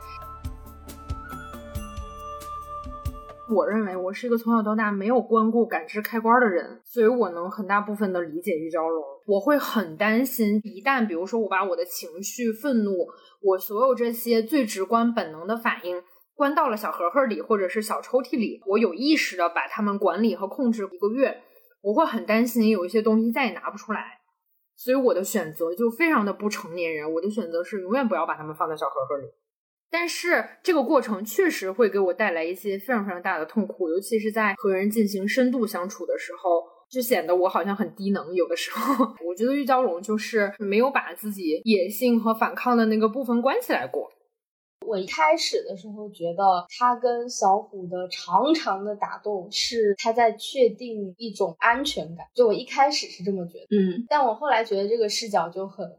[3.53, 9.05] 我认为我是一个从小到大没有关过感知开关的人，所以我能很大部分的理解玉娇龙。
[9.27, 13.09] 我会很担心，一旦比如说我把我的情绪、愤怒，
[13.43, 16.01] 我所有这些最直观本能的反应
[16.37, 21.43] 关到了小盒盒里或者是小抽屉里，我有意识的把它们管理和控制一个月，
[21.83, 24.18] 我会很担心有一些东西再也拿不出来。
[24.79, 29.25] 所以我的选择就非常的不成年人，我的选择是永远不要把他们放在小盒盒里。
[29.91, 38.33] 但是这个过程确实会给我带来一些非常非常大的痛苦，尤其是在和人进行深度相处的时候，就显得我好像很低能。
[38.33, 44.09] 有的时候， 我觉得玉娇龙就是没有把自己野性和反抗的那个部分关起来过。
[44.87, 55.97] 我一开始的时候觉得他跟小虎的长长的打斗是他在确定一种安全感，就我一开始是这么觉得，嗯，但我后来觉得这个视角就很。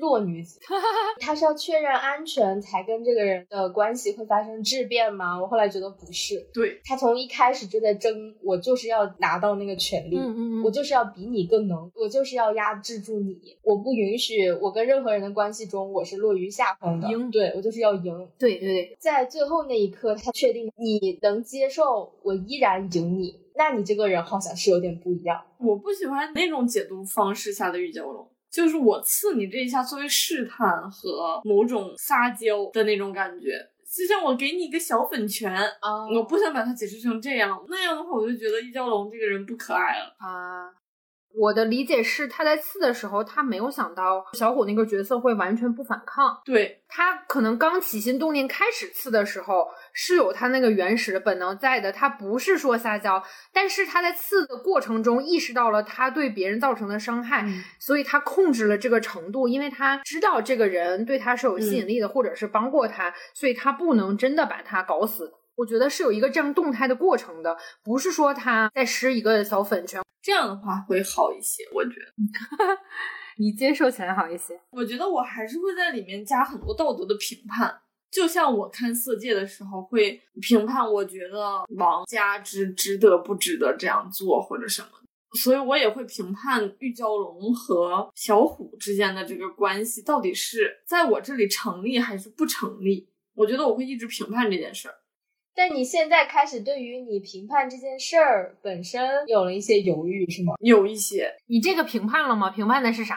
[0.00, 0.58] 弱女子，
[1.20, 5.40] 她是要确认安全才跟这个人的关系会发生质变吗？
[5.40, 18.28] 我后来觉得不是，对她从一开始就在争，我就是要拿到那个权利，嗯嗯嗯我就是要比你更能，我就是要压制住你，我不允许我跟任何人的关系中我是落于下风的，赢对我就是要赢。
[18.38, 25.40] 对对对，在最后那一刻，他确定你能接受，我依然赢你，那你这个人好像是有点不一样。
[25.58, 28.26] 我不喜欢那种解读方式下的玉娇龙。
[28.50, 33.52] 就是我刺你这一下，作为试探和某种撒娇的那种感觉，
[33.96, 40.16] 就像我给你一个小粉拳，啊我不想把它解释成这样，那样的话，我就觉得易蛟龙这个人不可爱了。
[40.18, 40.79] 啊。
[41.32, 46.40] 我的理解是，他在刺的时候，他没有想到小虎那个角色会完全不反抗。
[46.44, 65.32] 对，他可能刚起心动念开始刺的时候，是有他那个原始的本能在的，他不是说撒娇，但是他在刺的过程中意识到了他对别人造成的伤害，嗯所以他控制了这个程度，因为他知道这个人对他是有吸引力的，或者是帮过他，所以他不能真的把他搞死。
[65.56, 72.12] 我觉得是有一个这样动态的过程的，不是说他在施一个小粉拳，这样的话会好一些，我觉得。
[73.38, 74.60] 你接受起来好一些。
[74.70, 77.74] 我觉得我还是会在里面加很多道德的评判，
[78.10, 84.88] 就像我看《色戒》的时候会评判，我觉得王家之值得不值得这样做或者什么，
[85.38, 93.08] 所以我也会评判玉娇龙和小虎之间的这个关系到底是在我这里成立还是不成立。
[93.34, 94.94] 我觉得我会一直评判这件事儿。
[95.54, 100.54] 但你现在开始对于你评判这件事儿本身有了一些犹豫，是吗？
[100.60, 102.50] 有一些你这个评判了吗？
[102.50, 103.16] 评判的是啥？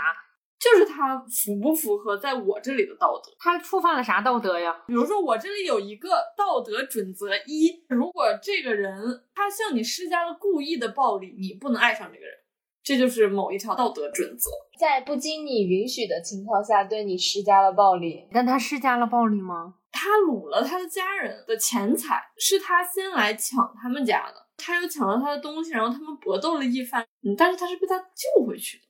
[0.59, 3.33] 就是他符不符合在我这里的道德。
[3.37, 4.73] 他触犯了啥道德呀？
[4.87, 8.95] 比如说，我这里有一个道德准则一：如果这个人
[9.35, 12.33] 他向你施加了故意的暴力，你不能爱上这个人，
[12.81, 14.49] 这就是某一条道德准则。
[14.79, 19.75] 在不经你允许的情况下对你施加了暴力，但他施加了暴力吗？
[19.93, 28.83] 他掳了他的家人的钱财，是他先来抢他们家的，他又抢了他的东西，然后他们搏斗了一番，嗯，但是他是被他救回去的，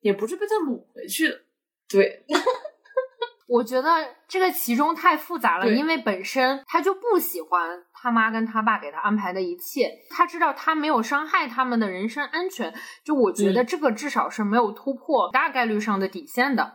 [0.00, 1.40] 也不是被他掳回去的。
[1.88, 2.24] 对，
[3.48, 12.72] 我觉得这个其中太复杂了，因为本身他就不喜欢他妈跟他爸给他安排的一切，他知道他没有伤害他们的人身安全，
[13.04, 16.74] 就我觉得这个至少是没有突破大概率上的底线的。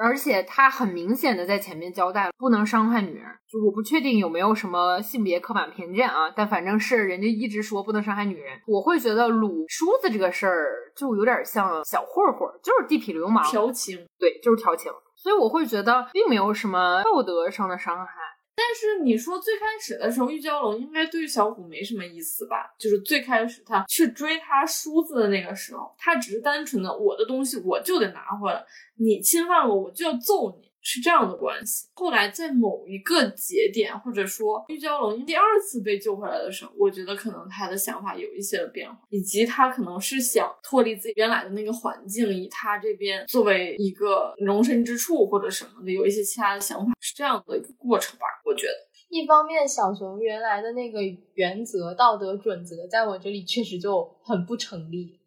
[0.00, 3.24] 而且他很明显的在前面交代了，不能伤害女人。
[3.50, 8.60] 就我不确定有没有什么性别刻板偏见啊，但反正是人家一直说不能伤害女人。
[8.66, 14.06] 我会觉得撸梳子这个事儿就有点像小混混，就是地痞流氓，调情。
[14.18, 14.92] 对，就是调情。
[15.16, 18.12] 所以我会觉得并没有什么道德上的伤害。
[18.58, 22.74] 但是你说最开始的时候，玉娇龙应该对小虎没什么意思吧？
[22.76, 28.64] 就是最开始他去追他梳子的那个时候，他只是单纯的我的东西我就得拿回来，
[28.96, 31.86] 你侵犯我我就要揍你，是这样的关系。
[31.92, 48.24] 后来在某一个节点，或者说玉娇龙第二次被救回来的时候，我觉得可能他的想法有一些的变化，以及他可能是想脱离自己原来的那个环境，以他这边作为一个容身之处或者什么的，有一些其他的想法，是这样的一个过程吧？
[48.46, 48.72] 我觉得。
[49.10, 51.00] 一方面小熊原来的那个
[51.32, 55.17] 原则、道德准则，在我这里确实就很不成立。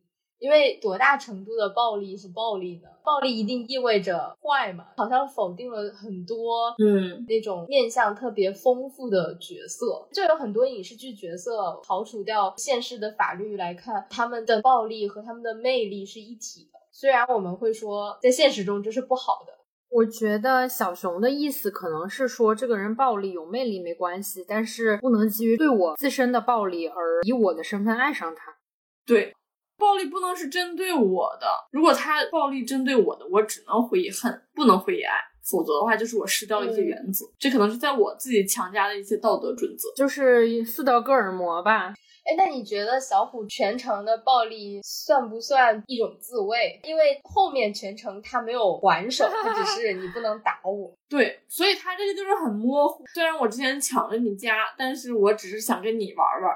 [0.42, 2.90] 因为多大程度的暴力是暴力呢？
[3.04, 4.88] 暴力一定意味着坏嘛？
[4.98, 16.80] 好像否定了很多嗯，那种面相特别丰富的角色，就有很多影视剧角色，刨除掉现实的法律来看，他们的暴力和他们的魅力是一体的。
[16.92, 19.54] 虽然我们会说，在现实中这是不好的，
[19.90, 28.58] 我觉得小熊的意思可能是说，这个人暴力有魅力没关系，但是不能基于对我自身的暴力而以我的身份爱上他。
[29.06, 29.34] 对，
[29.82, 31.48] 暴力不能是针对我的。
[31.72, 35.16] 如果他暴力针对我的，我只能回以恨，不能回以爱。
[35.44, 37.26] 否则的话，就是我失掉了一些嗯原则。
[37.40, 39.92] 这可能是在我自己强加的一些道德准则。
[39.96, 41.88] 就是四德哥尔摩吧，
[42.24, 46.80] 哎，那你觉得小虎全程的暴力算不算一种自卫？
[46.84, 50.94] 因为后面全程他没有还手， 他只是你不能打我。
[51.10, 53.04] 对，所以他这个就是很模糊。
[53.12, 56.56] 虽然我之前抢了你家，但是我只是想跟你玩玩，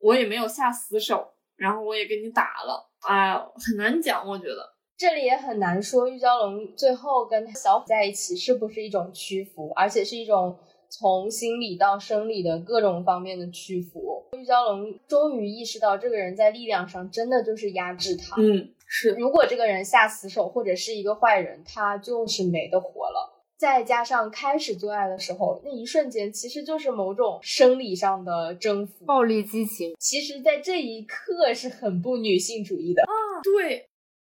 [0.00, 2.90] 我也没有下死手，然后我也跟你打了。
[3.06, 4.74] 哎呀，很难讲，我觉得。
[4.96, 10.56] 这里也很难说玉娇龙最后跟小虎在一起是不是一种屈服，而且是一种
[10.88, 14.24] 从心理到生理的各种方面的屈服。
[14.38, 18.40] 玉娇龙终于意识到，这个人在力量上真的就是压制他。
[18.40, 23.33] 嗯，是如果这个人下死手或者是一个坏人，他就是没得活了。
[23.56, 29.94] 再加上开始做爱的时候，那一瞬间其实就是某种生理上的征服、暴力激情。
[29.98, 33.40] 其实，在这一刻是很不女性主义的啊。
[33.42, 33.86] 对，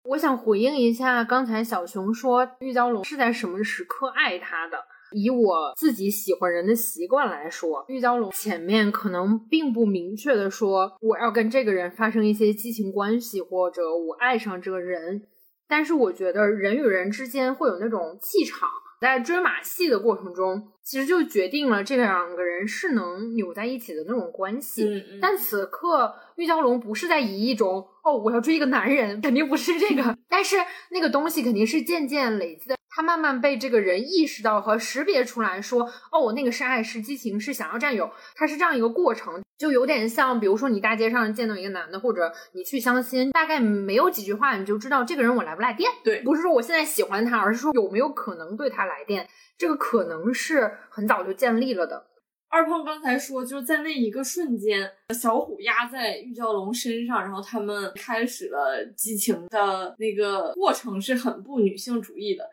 [0.04, 4.78] 我想回应一下刚才小熊说玉娇龙是在什么时刻爱他的。
[5.12, 15.26] 以我自己喜欢人的习惯来说，玉娇龙前面可能并不明确的说我要跟这个人发生一些激情关系，或者我爱上这个人。
[15.66, 18.68] 但是我觉得人与人之间会有那种气场，
[19.00, 25.02] 在追马戏的过程中，其实就决定了这两个人是能扭在一起的那种关系。
[25.20, 30.56] 但此刻玉娇龙不是在以一种哦我要追一个男人，肯定不是这个，但是
[30.90, 32.76] 那个东西肯定是渐渐累积的。
[33.00, 45.90] 他慢慢被这个人意识到和识别出来，说：“哦，我那个是爱，是激情，是想要占有。”它是这样一个过程，就有点像，比如说你大街上见到一个男的，或者你去相亲，大概没有几句话，你就知道这个人我来不来电。
[46.04, 49.26] 对，不是说我现在喜欢他，而是说有没有可能对他来电。
[49.56, 52.04] 这个可能是很早就建立了的。
[52.52, 62.44] 二胖刚才说，就是在那一个瞬间，小虎压在玉娇龙身上，然后他们开始了激情的那个过程，是很不女性主义的。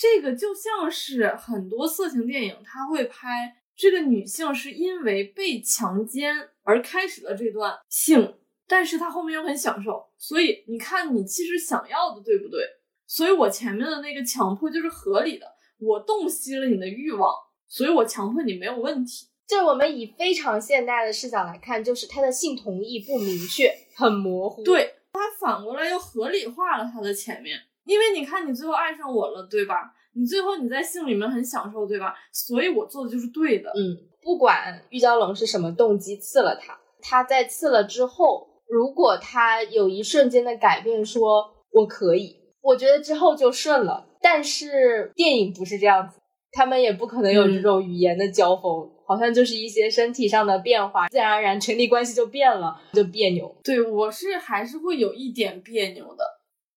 [0.00, 8.36] 这个就像是很多色情电影，他会拍这个女性是因为被强奸而开始了这段性，
[8.66, 12.64] 但是她后面又很享受，所以你看你其实想要的对不对？
[13.06, 15.46] 所以我前面的那个强迫就是合理的，
[15.78, 17.30] 我洞悉了你的欲望，
[17.68, 19.26] 所以我强迫你没有问题。
[19.46, 24.62] 就我们以非常现代的视角来看，就是他的性同意不明确，很模糊。
[24.62, 27.60] 对他反过来又合理化了他的前面。
[27.90, 29.92] 因为你看，你最后爱上我了，对吧？
[30.14, 32.14] 你最后你在性里面很享受，对吧？
[32.32, 33.68] 所以我做的就是对的。
[33.70, 44.06] 嗯，不管玉娇龙是什么动机刺了他，他在刺了之后，如果他有一瞬间的改变，说我可以，我觉得之后就顺了。
[44.22, 46.20] 但是电影不是这样子，
[46.52, 53.56] 他们也不可能有这种语言的交锋，好像就是一些身体上的变化，自然而然权力关系就变了，就别扭。
[53.64, 56.24] 对我是还是会有一点别扭的。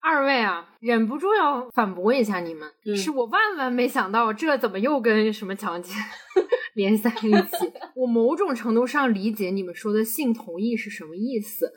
[0.04, 5.96] 二位啊，忍不住要反驳一下你们，是我万万没想到，这怎么又跟什么强奸
[6.76, 7.72] 联系在一起？
[7.96, 11.72] 我某种程度上理解你们说的性同意是什么意思。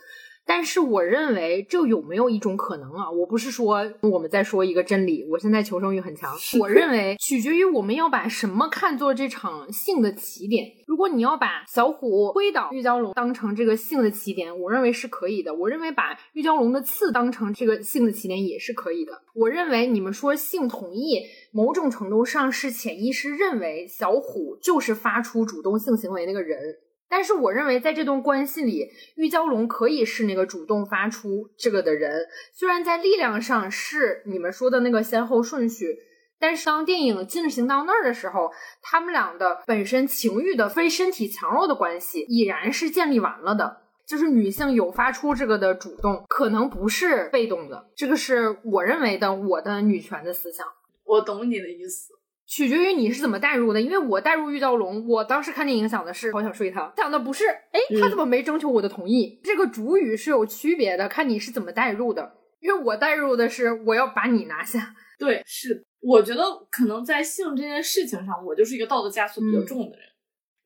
[0.47, 3.11] 但是我认为这有没有一种可能啊？
[3.11, 6.32] 我不是说我们在说一个真理，我现在求生欲很强。
[6.61, 10.64] 我认为取决于我们要把什么看作这场性的起点。
[10.86, 15.53] 如果你要把小虎推倒玉娇龙当成这个性的起点，我认为是可以的。
[15.53, 19.20] 我认为把玉娇龙的刺当成这个性的起点也是可以的。
[19.34, 26.76] 我认为你们说性同意，某种程度上是潜意识认为小虎就是发出主动性行为那个人。
[27.09, 32.27] 但是我认为，在这段关系里，玉娇龙可以是那个主动发出这个的人。
[32.53, 35.99] 虽然在力量上是你们说的那个先后顺序，
[36.39, 38.51] 但是当电影进行到那儿的时候，
[38.83, 43.83] 他们俩的本身情欲的非身体强弱的关系已然是建立完了的。
[44.07, 47.89] 就是女性有发出这个的主动，可能不是被动的。
[47.97, 50.65] 这个是我认为的我的女权的思想。
[51.05, 52.13] 我懂你的意思。
[52.47, 59.40] 取决于你是怎么代入的，因为我代入玉娇龙，我当时看电影想的是好想睡他，想的不是，哎，他怎么没征求我的同意？
[59.42, 62.34] 这个主语是有区别的，看你是怎么代入的。
[62.61, 64.94] 因为我代入的是我要把你拿下。
[65.18, 70.07] 对，是，我觉得可能在性这件事情上，我就是一个道德枷锁比较重的人，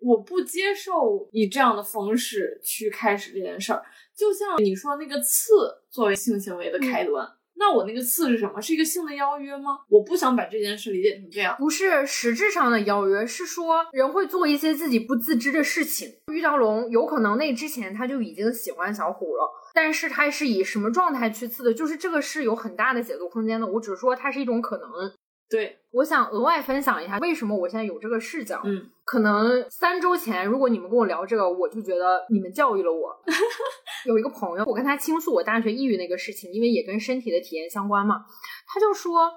[0.00, 3.82] 我不接受以这样的方式去开始这件事儿。
[4.16, 5.52] 就像你说那个刺
[5.90, 7.26] 作为性行为的开端。
[7.60, 8.58] 那我那个刺是什么？
[8.60, 9.80] 是一个性的邀约吗？
[9.90, 11.54] 我不想把这件事理解成这样。
[11.58, 16.08] 不是实质上的邀约，是说人会做一些自己不自知的事情。
[16.32, 21.74] 玉娇龙有可能那之前他就已经喜欢小虎了，但是他是以什么状态去刺的？
[21.74, 23.66] 就是这个是有很大的解读空间的。
[23.66, 25.12] 我只是说它是一种可能。
[25.50, 28.62] 对，我想额外分享一下为什么我现在有这个视角。
[28.64, 33.14] 嗯，可能三周前如果你们跟我聊这个，我就觉得你们教育了我。
[34.06, 38.24] 有一个朋友，我跟他倾诉我大学抑郁那个事情，因为也跟身体的体验相关嘛，
[38.66, 39.30] 他就说。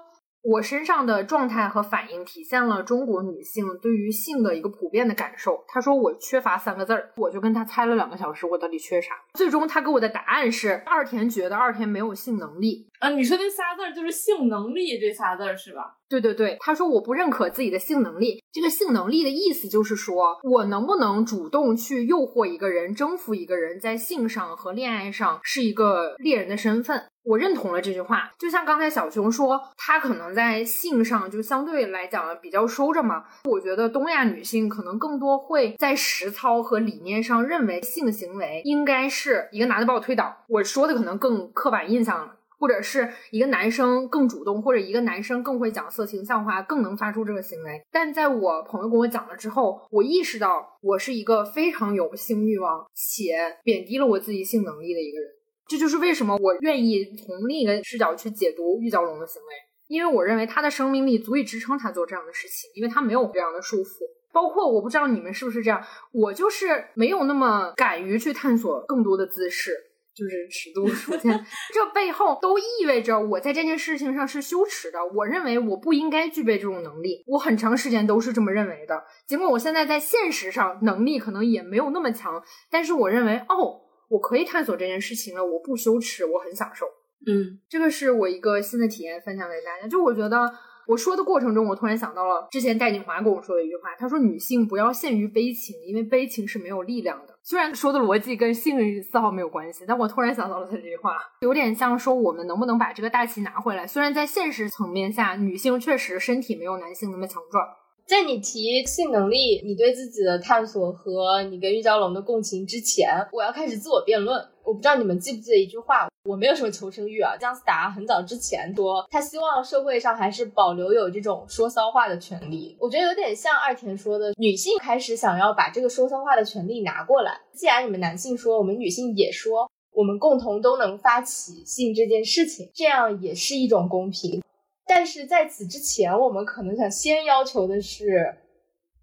[0.46, 5.64] 我身上的状态和反应体现了中国女性对于性的一个普遍的感受。
[5.66, 9.14] 他说我缺乏三个字儿，我就跟他猜了两个小时，我到底缺啥？
[9.32, 13.08] 最终他给我的答案是二田觉得二田没有性能力啊。
[13.08, 15.96] 你说那仨字儿就是性能力这仨字儿是吧？
[16.08, 18.42] 对对对，他说我不认可自己的性能力。
[18.52, 27.02] 这个性能力的意思就是说我能不能主动去诱惑一个人、征服一个人，在性上和恋爱上是一个猎人的身份。
[27.24, 33.24] 我认同了这句话，就像刚才小熊说，他可能在性上就相对来讲比较收着嘛。
[33.44, 40.36] 我觉得东亚女性可能更多会在实操和理念上认为性行为应该是一个男的把我推倒。
[40.48, 47.82] 我说的可能更刻板印象了或者是一个男生更主动，或者一个男生更会讲色情笑话，更能发出这个行为。
[47.90, 55.30] 但在我朋友跟我讲了之后，我意识到我是一个非常有性欲望且贬低了我自己性能力的一个人。
[55.66, 59.48] 这就是为什么我愿意从另一个视角去解读玉娇龙的行为，
[59.88, 63.88] 因为我认为他的生命力足以支撑他做这样的事情，因为他没有这样的束缚。
[64.32, 65.82] 包括我不知道你们是不是这样，
[66.12, 69.72] 我就是没有那么敢于去探索更多的姿势。
[70.14, 74.98] 就是尺度出现，这背后都意味着我在这件事情上是羞耻的。
[75.14, 79.02] 我认为我不应该具备这种能力，我很长时间都是这么认为的。
[79.26, 86.86] 尽管我现在在现实上能力可能也没有那么强，但是我认为，哦，我可以探索这件事情了，我不羞耻，我很享受。
[87.26, 89.88] 嗯，这个是我一个新的体验，分享给大家。
[89.88, 90.52] 就我觉得。
[90.86, 103.86] 我说的过程中，我突然想到了之前戴锦华跟我说的一句话，他说：“女性不要陷于悲情，因为悲情是没有力量的。”虽然说的逻辑跟性丝毫没有关系，但我突然想到了他这句话，有点像说我们能不能把这个大旗拿回来？
[103.86, 107.62] 虽然在现实层面下，女性确实身体没有男性那么强壮。
[108.06, 114.42] 在你提性能力、你对自己的探索和你跟玉娇龙的共情之前，我要开始自我辩论。
[114.64, 117.36] 我不知道你们记不记得一句话，我没有什么求生欲啊。
[117.36, 122.76] 姜思达很早之前说，他希望社会上还是保留有这种说骚话的权利。
[122.80, 127.38] 我觉得有点像二田说的，女性开始想要把这个说骚话的权利拿过来。
[127.52, 134.42] 既然你们男性说，我们女性也说，我们共同都能发起性这件事情，这样也是一种公平。
[134.86, 138.34] 但是在此之前，我们可能想先要求的是，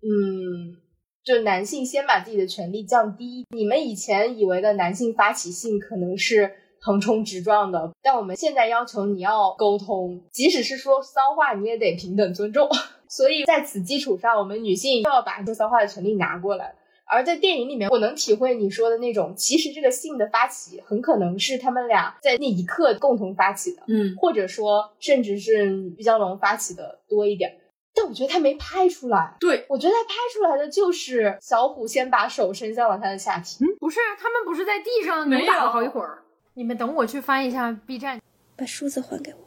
[0.02, 0.81] 嗯，
[1.24, 3.46] 就男性先把自己的权利降低。
[3.52, 12.68] 你们以前以为的男性发起性可能是横冲直撞的，但我们现在要求你要沟通，即使是说骚话，你也得平等尊重。
[13.08, 16.74] 所以在此基础上，我们女性要把说骚话的权利拿过来。
[17.06, 27.58] 而在电影里面，我能体会你说的那种，其实这个性的发起很可能是他们俩在那一刻共同发起的，嗯，或者说甚至是玉娇龙发起的多一点。
[28.02, 33.64] 但我觉得他没拍出来，对我觉得他拍出来的就是小虎先把手伸向了他的下体。
[33.64, 36.24] 嗯，不是，他们不是在地上扭打了好一会儿。
[36.56, 38.20] 你们等我去翻一下 B 站，
[38.56, 39.40] 把梳子还给我。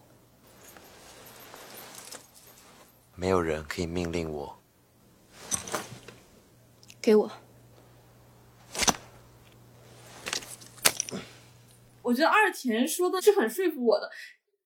[3.17, 4.59] 没有人可以命令我，
[7.03, 7.31] 给我。
[12.03, 14.09] 我觉得二田说的是很说服我的，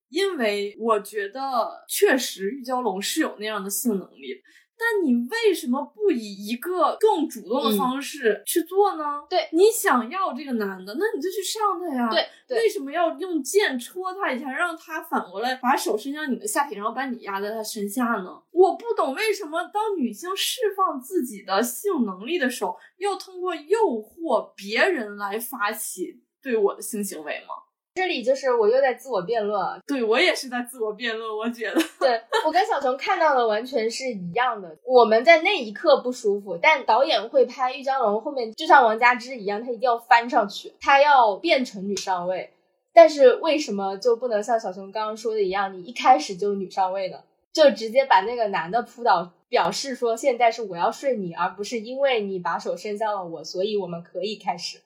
[0.09, 4.42] 因为我觉得确实玉娇龙是有那样的性能力，
[4.76, 9.04] 但你为什么不以一个更主动的方式去做呢？
[9.28, 12.09] 对你想要这个男的，那你就去上他呀。
[12.46, 18.42] 对，为什么要用剑戳他一下，让他反过来把手伸向你的下体，然后把你压在他身下呢？
[18.50, 26.22] 我不懂为什么当女性释放自己的性能力的时候，要通过诱惑别人来发起。
[26.40, 27.54] 对我的性行为吗？
[27.99, 29.76] 这里就是我又在自我辩论啊。
[29.84, 31.28] 对我也是在自我辩论。
[31.36, 34.72] 我觉得， 对我跟小熊看到的完全是一样的。
[34.84, 42.49] 我们在那一刻不舒服，但导演会拍玉娇龙后面，就像王佳芝一样，她一定要翻上去，她要变成女上位。
[42.94, 47.18] 但是为什么就不能像小熊刚刚说的一样，你一开始就女上位呢？
[47.53, 54.78] 就直接把那个男的扑倒，表示说现在是我要睡你，而不是因为你把手伸向了我，所以我们可以开始。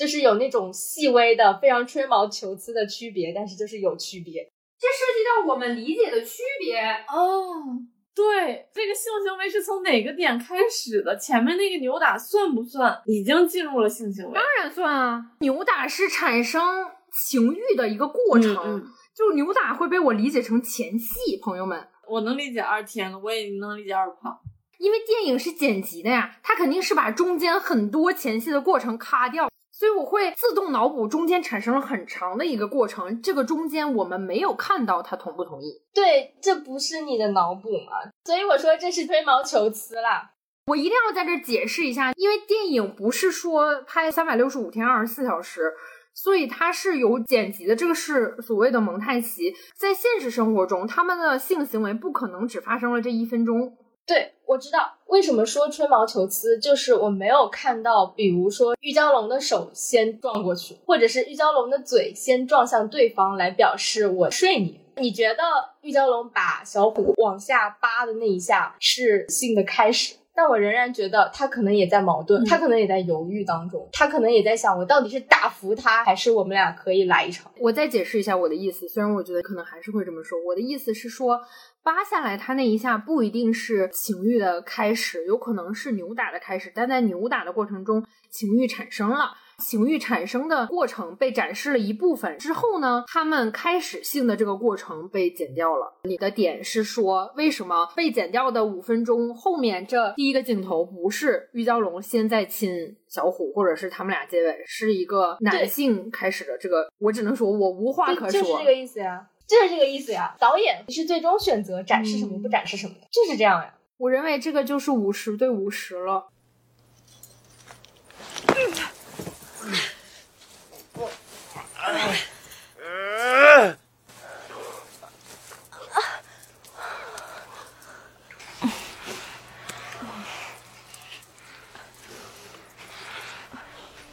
[0.00, 4.50] 就是有那种细微的、非常吹毛求疵的区别，但是就是有区别。
[4.78, 7.76] 这涉及到我们理解的区别哦。
[8.14, 11.14] 对，这个性行为是从哪个点开始的？
[11.18, 14.32] 前面那个扭打算不算已经进入了性行为？
[14.32, 15.22] 当然算啊！
[15.40, 16.86] 扭打是产生
[17.28, 18.82] 情欲的一个过程，
[19.14, 21.38] 就扭打会被我理解成前戏。
[21.42, 21.78] 朋友们，
[22.08, 24.38] 我能理解二天了，我也能理解二胖，
[24.78, 29.49] 因为电影是剪辑的呀，他肯定是把中间很多前戏的过程卡掉。
[29.80, 35.80] 所以我会自动脑补中间产生了很长的一个过程，这个中间我们没有看到他同不同意。
[35.94, 38.12] 对，这不是你的脑补吗？
[38.26, 40.32] 所以我说这是吹毛求疵啦。
[40.66, 45.72] 我一定要在这解释一下，因为电影不是说拍三百六十五天二十四小时，
[46.12, 47.74] 所以它是有剪辑的。
[47.74, 49.54] 这个是所谓的蒙太奇。
[49.78, 53.78] 在现实生活中，他们的性行为不可能只发生了这一分钟。
[54.06, 64.80] 对，我知道为什么说吹毛求疵，就是我没有看到，比如说玉娇龙的手先撞过去，或者是玉娇龙的嘴先撞向对方来表示我睡你。
[64.96, 65.42] 你觉得
[65.82, 70.16] 玉娇龙把小虎往下扒的那一下是性的开始？
[70.34, 77.52] 但我仍然觉得他可能也在矛盾，他可能也在犹豫当中，他可能也在想，我到底是打服他，还是我们俩可以来一场？
[77.58, 81.40] 我再解释一下我的意思，虽然我觉得可能还是会这么说，我的意思是说。
[81.82, 86.70] 扒下来，他那一下不一定是情欲的开始，有可能是扭打的开始。
[86.74, 89.32] 但在扭打的过程中，情欲产生了。
[89.60, 96.00] 情欲产生的过程被展示了一部分之后呢，他们开始性的这个过程被剪掉了。
[96.04, 106.88] 你的点是说，为什么被剪掉的五分钟后面这第一个镜头不是玉娇龙先在亲小虎，或者是他们俩接吻，是一个男性开始的这个？
[106.98, 110.36] 我只能说我无话可说，就是这个意思呀，就是这个意思呀。
[110.38, 113.74] 导演是最终选择展示什么不展示什么的，就是这样呀。
[113.96, 116.28] 我认为这个就是五十对五十了。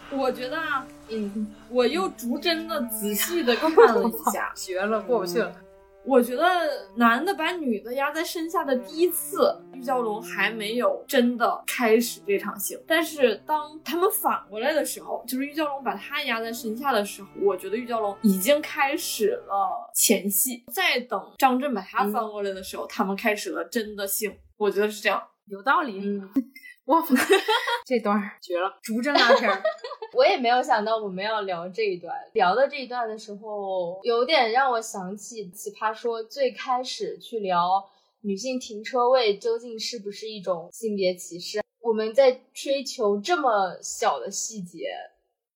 [0.09, 5.53] 我觉得啊，嗯，我又逐帧的仔细的看了一下， 绝了，过不去了。
[6.05, 6.43] 我觉得
[6.95, 12.79] 男的把女的压在身下的第一次，玉娇龙还没有真的开始这场戏。
[12.87, 20.63] 但是当他们反过来的时候，就是玉娇龙把他压在身下的时候，我觉得玉娇龙已经开始了前戏。
[20.73, 24.33] 再等张震把他翻过来的时候，他们开始了真的性。
[24.55, 26.01] 我觉得是这样，有道理。
[26.87, 27.03] 我
[27.85, 29.61] 这段绝了，逐帧拉片儿。
[30.17, 37.85] 我也没有想到我们要聊这一段，聊到这一段的时候，有点让我想起《奇葩说》最开始去聊
[38.21, 41.61] 女性停车位究竟是不是一种性别歧视。
[41.83, 44.87] 我们在追求这么小的细节，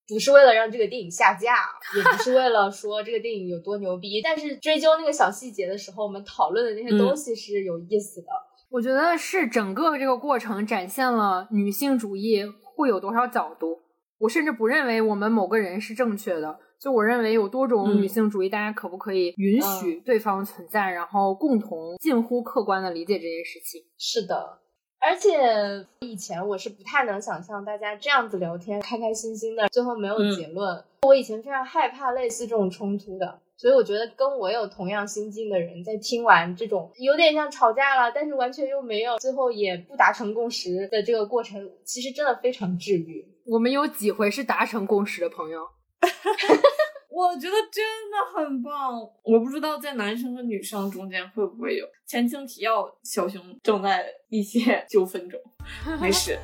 [0.08, 8.28] 不是为了让这个电影下架，也不是为了说这个电影有多牛逼，但是追究那个小细节的时候，我们讨论的那些东西是有意思的。
[8.70, 12.44] 我觉得是整个这个过程展现了女性主义
[12.76, 13.80] 会有多少角度。
[14.22, 23.84] 我甚至不认为我们某个人是正确的，就我认为有多种女性主义，大家可不可以允许对方存在，然后共同近乎客观的理解这件事情？
[23.98, 24.60] 是的，
[25.00, 30.84] 而且以前我是不太能想象大家这样子聊天，开开心心的，最后没有结论。
[31.02, 33.40] 我以前非常害怕类似这种冲突的。
[33.58, 43.28] 所以我觉得跟我有同样心境的人，在听完这种有点像吵架了，但是完全又没有，最后也不达成共识的这个过程，其实真的非常治愈。
[43.46, 45.68] 我们有几回是达成共识的朋友？
[47.10, 49.00] 我觉得真的很棒。
[49.24, 51.86] 我不知道在男生和女生中间会不会有。
[52.06, 55.40] 前情提要：小熊正在一些纠纷中，
[56.00, 56.38] 没事。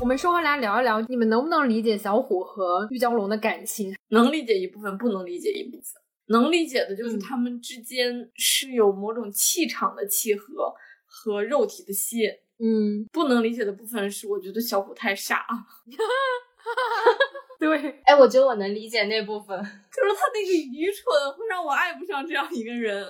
[0.00, 3.94] 我们说回来聊一聊，你们能不能理解小虎和玉娇龙的感情？
[4.08, 6.00] 能理解一部分，不能理解一部分。
[6.26, 10.72] 能理解的就是他们之间是有某种气场的契合
[11.04, 12.30] 和肉体的吸引。
[12.62, 15.46] 嗯，不能理解的部分是，我觉得小虎太傻。
[17.58, 23.06] 对，哎，我觉得我能理解那部分， 就是他那个愚蠢会让我爱不上这样一个人。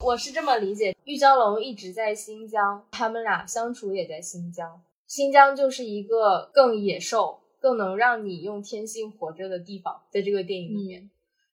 [0.00, 4.82] 我是这么理解，玉娇龙一直在新疆，他们俩相处也在新疆。
[5.06, 11.10] 新疆就是一个更野兽、更能让你用天性活着的地方，在这个电影里面，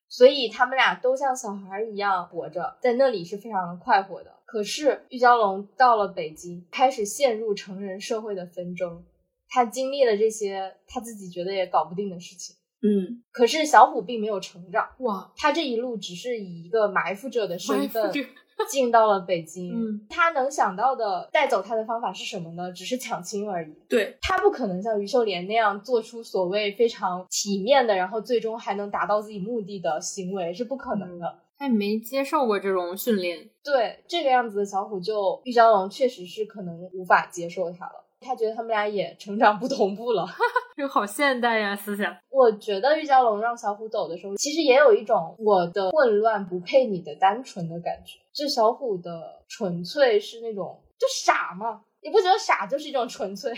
[0.09, 4.40] 所以他们俩都像小孩一样活着，在那里是非常快活的。
[4.51, 9.01] 可是玉娇龙到了北京，开始陷入成人社会的纷争，
[9.47, 12.53] 他经历了这些他自己觉得也搞不定的事情。
[12.81, 18.11] 嗯，可是小虎并没有成长，哇，他这一路只是以一个埋伏者的身份。
[18.69, 22.71] 进到了北京，嗯，他能想到的带走他的方法是什么呢？
[22.71, 23.73] 只是抢亲而已。
[23.89, 31.39] 对他不可能像于秀莲那样做出所谓非常体面的，然后最终还能达到自己目的的行为，是不可能的。
[31.61, 38.03] 他没接受过这种训练，对这个样子的小虎，就玉娇龙确实是可能无法接受他了。
[38.19, 40.25] 他觉得他们俩也成长不同步了，
[40.75, 42.17] 这个好现代呀思想。
[42.31, 48.17] 我觉得玉娇龙让小虎走的时候，其实也有一种我的混乱不配你的单纯的感觉。
[48.33, 51.83] 这小虎的纯粹是那种就傻嘛？
[52.01, 53.53] 你不觉得傻就是一种纯粹？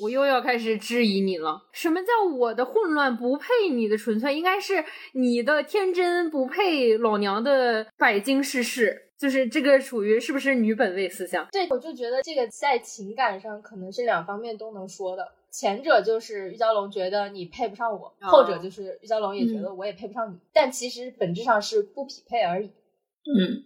[0.00, 1.68] 我又要开始质疑你了。
[1.72, 4.34] 什么叫我的混乱不配你的纯粹？
[4.34, 9.02] 应该是你的天真不配老娘的百经世事。
[9.16, 11.48] 就是这个属于是不是女本位思想？
[11.52, 15.26] 对，我就觉得这个在情感上可能是两方面都能说的。
[15.50, 20.36] 前者就是玉娇龙觉得你配不上我，后者就是玉娇龙也觉得我也配不上你。
[20.52, 22.66] 但其实本质上是不匹配而已。
[22.66, 23.62] 嗯。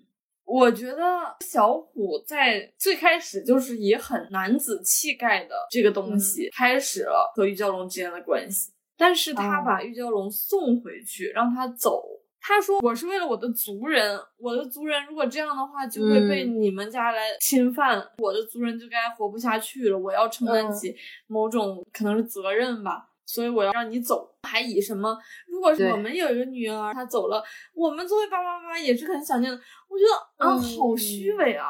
[0.48, 12.02] 我觉得小虎在最开始就是以很男子气概的这个东西开始了和玉娇龙之间的关系，但是他把玉娇龙送回去，让他走。
[12.40, 19.98] 他说：“我是为了我的族人，我的族人如果这样的话，就会被你们家来侵犯，我的族人就该活不下去了。
[19.98, 20.96] 我要承担起
[21.26, 25.14] 某种可能是责任吧。”所以我要让你走，还以什么？
[25.46, 29.60] 如果是我们有一个女儿，她走了，我们作为爸爸妈妈也是很想念的。
[29.86, 31.66] 我觉得啊，好虚伪啊！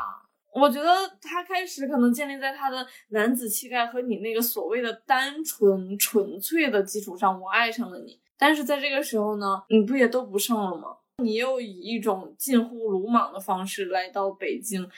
[0.54, 0.88] 我觉得
[1.20, 8.20] 他开始可能建立在他的男子气概和你那个所谓的单纯纯粹的基础上，我爱上了你。
[8.38, 10.96] 但是在这个时候呢，你不也都不剩了吗？
[11.22, 14.88] 你又以一种近乎鲁莽的方式来到北京，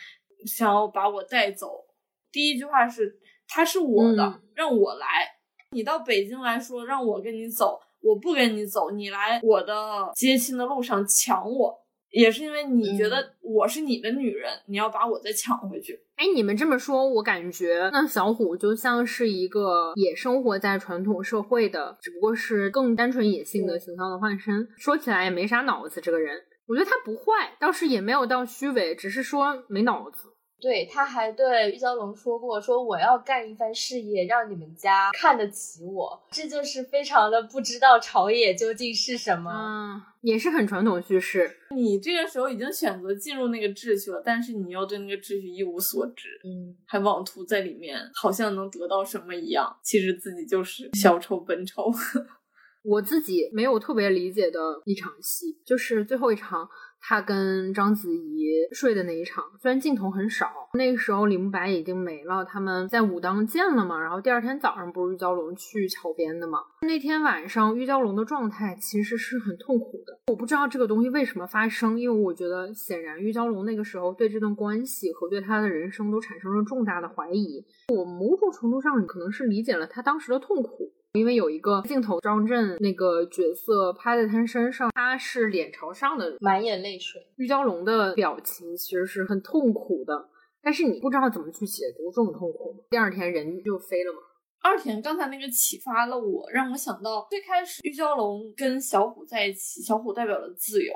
[0.46, 1.86] 想要把我带走。
[2.30, 5.39] 第一句话是他是我的，嗯让我来。
[5.72, 11.72] 你到北京来说让我跟你走，我不跟你走，你来我的接亲的路上抢我，
[12.10, 15.96] 也是因为你觉得我是你的女人，你要把我再抢回去。
[16.16, 24.68] 哎，你们这么说，我感觉那小虎就像是一个也生活在传统社会的，只不过是更单纯野性的形象的化身。
[24.76, 30.29] 说起来也没啥脑子，这个人，我觉得他不坏，倒是也没有到虚伪，只是说没脑子。
[30.60, 36.22] 对，他还对玉娇龙说过，说我要干一番事业，让你们家看得起我。
[36.30, 39.50] 这就是非常的不知道朝野究竟是什么。
[39.50, 41.50] 嗯，也是很传统叙事。
[41.74, 51.90] 你这个时候已经选择进入那个秩序了，但是你又对那个秩序一无所知，嗯，还妄图在里面好像能得到什么一样，其实自己就是小丑本丑。
[52.82, 56.66] 我自己没有特别理解的一场戏，就是最后一场
[57.02, 59.44] 他跟章子怡睡的那一场。
[59.60, 64.00] 虽然镜头很少，那个时候李慕白已经没了，他们在武当见了嘛。
[64.00, 66.58] 然后第二天早上不是玉娇龙去桥边的嘛？
[66.82, 70.18] 那天晚上玉娇龙的状态其实是很痛苦的。
[70.28, 77.64] 我不知道这个东西为什么发生，因为我觉得显然玉娇龙那个时候对这段关系和对他的人生都产生了重大的怀疑。
[77.88, 80.92] 我某种程度上可能是理解了他当时的痛苦。
[81.14, 87.20] 因为有一个镜头，张震那个角色拍在他身上，他是脸朝上的，满眼泪水。
[87.36, 90.28] 玉娇龙的表情其实是很痛苦的，
[90.62, 92.84] 但是你不知道怎么去解读这种痛苦。
[92.90, 94.18] 第二天人就飞了嘛。
[94.62, 100.92] 二田刚才那个启发了我，让我想到最开始玉娇龙跟小虎在一起，小虎代表了自由，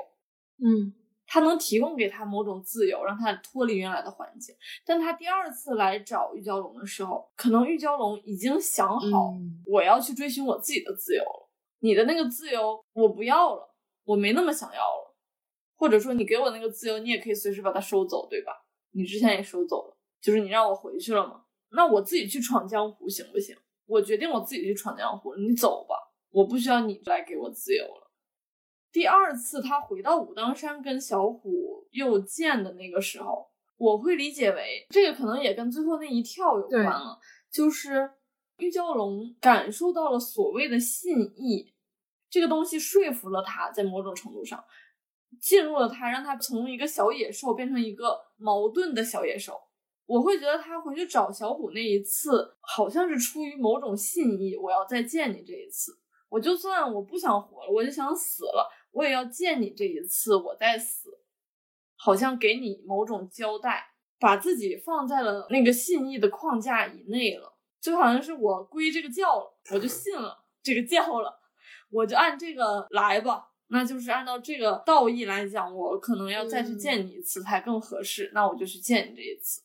[0.63, 0.93] 嗯，
[1.27, 4.55] 他能提供给他某种自由，让他脱离原来的环境。
[4.85, 11.49] 但他第二次来找玉娇龙的时候，可能玉娇龙已经想好，嗯我要去追寻我自己的自由了。
[11.79, 15.15] 你的那个自由我不要了，我没那么想要了。
[15.77, 18.53] 或者说你给我那个自由，你也可以随时把它收走，对吧？
[18.91, 21.41] 你之前也收走了，就是你让我回去了嘛。
[21.71, 23.55] 那我自己去闯江湖行不行？
[23.85, 25.95] 我决定我自己去闯江湖，你走吧，
[26.31, 28.04] 我不需要你来给我自由了。
[28.95, 37.19] 第二次他回到武当山跟小虎又见的那个时候，我会理解为这个可能也跟最后那一跳有关了，
[37.51, 38.09] 就是
[38.59, 41.73] 玉娇龙感受到了所谓的信义，
[42.29, 44.63] 这个东西说服了他，在某种程度上
[45.41, 49.59] 进入了他，让他从一个小野兽变成一个矛盾的小野兽。
[50.05, 55.99] 我会觉得他回去找小虎那一次，好像是出于某种信义，我要再见你这一次。
[56.27, 61.19] 我就算我不想活了，我就想死了，我也要见你这一次，我再死，
[61.97, 63.83] 好像给你某种交代，
[64.17, 71.37] 把自己放在了那个信义的框架以内了，就好像是我归这个教了，我就信了这个教了，
[71.91, 73.51] 我就按这个来吧。
[73.67, 79.61] 那就是按照这个道义来讲，我可能要再去见你一次才更合适，那我就去见你这一次。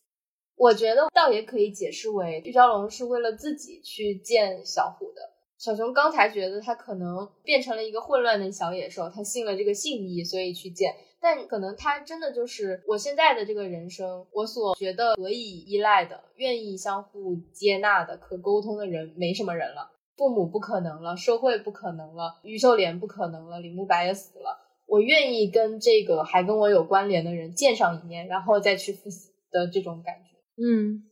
[0.56, 5.20] 我觉得倒也可以解释为玉娇龙是为了自己去见小虎的。
[5.60, 10.96] 小熊刚才觉得他可能变成了一个混乱的小野兽，他信了这个信义，所以去见。
[11.20, 19.90] 但可能他真的就是我现在的这个人生，我所觉得可以依赖的、愿意相互接纳的、可沟通的人，没什么人了。
[20.16, 24.58] 父母不可能了，社会不可能了，于秀莲不可能了，李慕白也死了。
[24.86, 30.38] 我愿意跟这个还跟我有关联的人见上一面，然后再去赴死的这种感觉。
[30.56, 31.04] 嗯，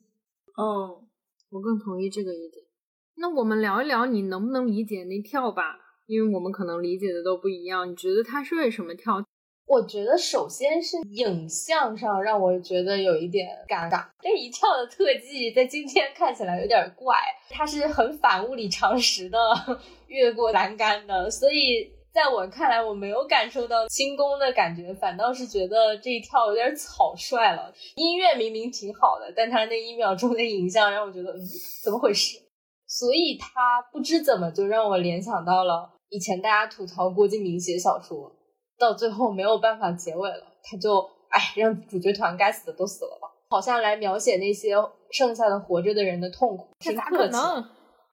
[0.56, 1.04] 嗯，
[1.50, 2.64] 我更同意这个一点。
[3.20, 7.90] 那我们聊一聊你能不能理解那跳吧，因为我们可能理解的都不一样。
[7.90, 9.20] 你觉得他是为什么跳？
[9.66, 17.16] 我觉得首先是影像上让我觉得有一点尴尬，这一跳的特技在今天看起来有点怪，
[17.50, 19.38] 它是很反物理常识的
[20.06, 27.74] 越过栏杆的，所以在我看来我没有感受到轻功的感觉，反倒是觉得这一跳有点草率了。
[27.96, 31.40] 音乐明明挺好的，但他那一秒钟的影像让我觉得，嗯，
[31.84, 32.38] 怎么回事？
[32.98, 38.32] 所以他不知怎么就让我联想到了以前大家吐槽郭敬明写小说。
[38.76, 40.98] 到最后没有办法结尾了，他就
[41.30, 44.74] 哎让主角团该死的都死了吧，好像来描写那些
[45.10, 47.64] 剩下的活着的人的痛苦，这咋可能？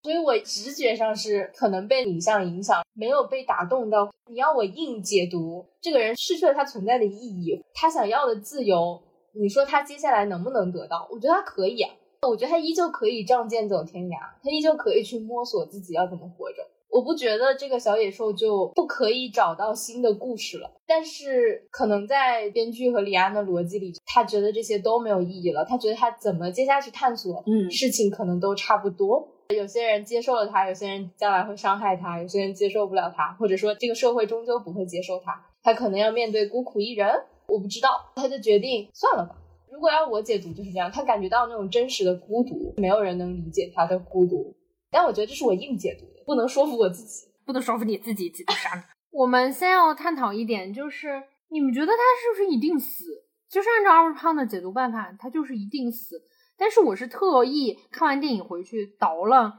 [0.04, 4.12] 所以我直觉上是可能被影像影响，没有被打动到。
[4.28, 9.00] 你要我硬解读，这个人失去了他存在的意义，他想要的自由，
[9.40, 11.08] 你说他接下来能不能得到？
[11.12, 11.92] 我觉得他可以啊，
[12.28, 16.58] 我觉得他依旧可以仗剑走天涯，他依旧可以去摸索自己要怎么活着。
[16.90, 25.66] 我不觉得这个小野兽就不可以找到新的故事了，但是可能在编剧和李安的逻辑里，他觉得这些都没有意义了。
[25.66, 29.28] 他觉得他怎么接下去探索，嗯事情可能都差不多。
[29.50, 37.08] 有些人接受了他，有些人将来会伤害他，有些人接受不了他，或者说这个社会终究不会接受他，他可能要面对孤苦一人。
[37.48, 39.36] 我不知道，他就决定算了吧。
[39.76, 44.56] 如果要我解读就是这样，他感觉到那种真实的孤独，没有人能理解他的孤独。
[44.90, 47.28] 但我觉得这是我硬解读的，不能说服我自己。
[47.46, 48.72] 不能说服你自己解读啥。
[49.12, 53.04] 我们先要探讨一点，就是你们觉得他是不是一定死？
[53.50, 56.22] 就是按照二位胖的解读办法，他就是一定死。
[56.58, 59.54] 但是我是特意看完电影回去倒了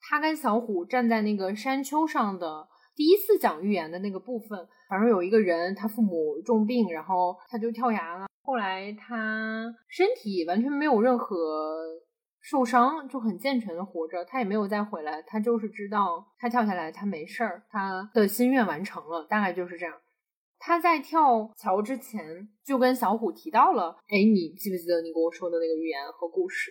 [0.00, 4.68] 他跟小虎站在那个山丘上的第一次讲预言的那个部分。
[4.88, 8.26] 反正有一个人，他父母重病，然后他就跳崖了。
[8.46, 11.36] 后来他身体完全没有任何
[12.40, 15.20] 受伤，就很健全的活着，他也没有再回来。
[15.22, 19.92] 他就是知道他跳下来，他没事儿，他的心愿完成了，大概就是这样。
[20.60, 26.70] 他在跳桥之前就跟小虎提到了，哎，你记不记得你跟我说的那个预言和故事？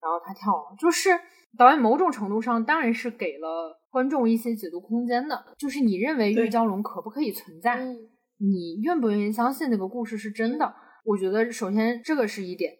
[0.00, 1.10] 然后他跳了，就是
[1.58, 7.74] 导演某种程度上当然是给了观众一些解读空间的，就是你认为玉娇龙可不可以存在？
[7.74, 7.96] 嗯，
[8.38, 10.72] 你愿不愿意相信那个故事是真的？
[11.04, 12.78] 我觉得首先这个是一点。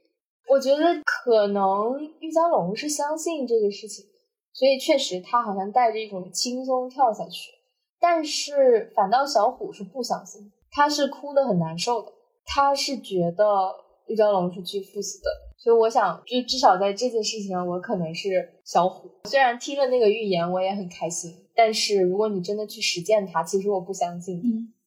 [0.48, 4.06] 我觉得可能玉娇龙是相信这个事情，
[4.52, 7.52] 所以确实他好像带着一种轻松跳下去。
[8.00, 12.12] 但是反倒小虎是不相信，他是哭得很难受的，
[12.44, 13.74] 他是觉得
[14.06, 15.28] 玉娇龙是去赴死的。
[15.58, 19.10] 所以我想，就至少在这件事情上，我可能是小虎。
[19.24, 24.40] 虽然听了那个预言，我也很开心，但是如果你真的去实践它，其实我不相信。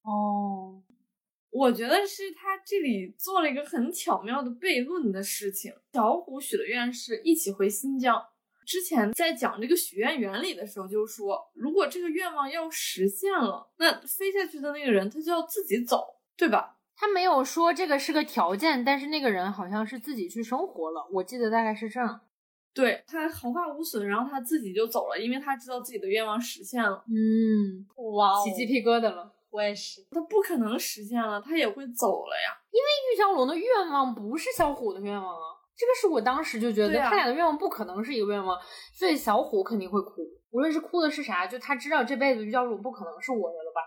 [0.04, 0.61] 哦，
[1.52, 5.74] 我觉得是他这里做了一个很巧妙的悖论的事情。
[5.94, 8.26] 小虎许的愿是一起回新疆。
[8.66, 16.78] 之前在讲这个许愿原理的时候，就说如果这个愿望要实现了，那飞下去的那个人他就要自己走，对吧？
[16.96, 22.22] 他没有说这个是个条件，但是那个人好像是自己去生活了，我记得大概是这样。
[22.74, 27.04] 对他毫发无损，然后他自己就走了，因为他知道自己的愿望实现了。
[27.10, 27.86] 嗯，
[28.16, 29.31] 哇哦起鸡皮疙瘩了。
[29.52, 30.02] 我也是。
[30.12, 32.58] 他不可能实现了，他也会走了呀。
[32.72, 35.46] 因为玉娇龙的愿望不是小虎的愿望啊，
[35.76, 38.58] 这个是我当时就觉得啊他俩的愿望不可能是一个愿望，
[38.94, 40.22] 所以小虎肯定会哭，
[40.52, 43.82] 无论是哭的是啥，就他知道这辈子玉娇龙不可能是我的了吧。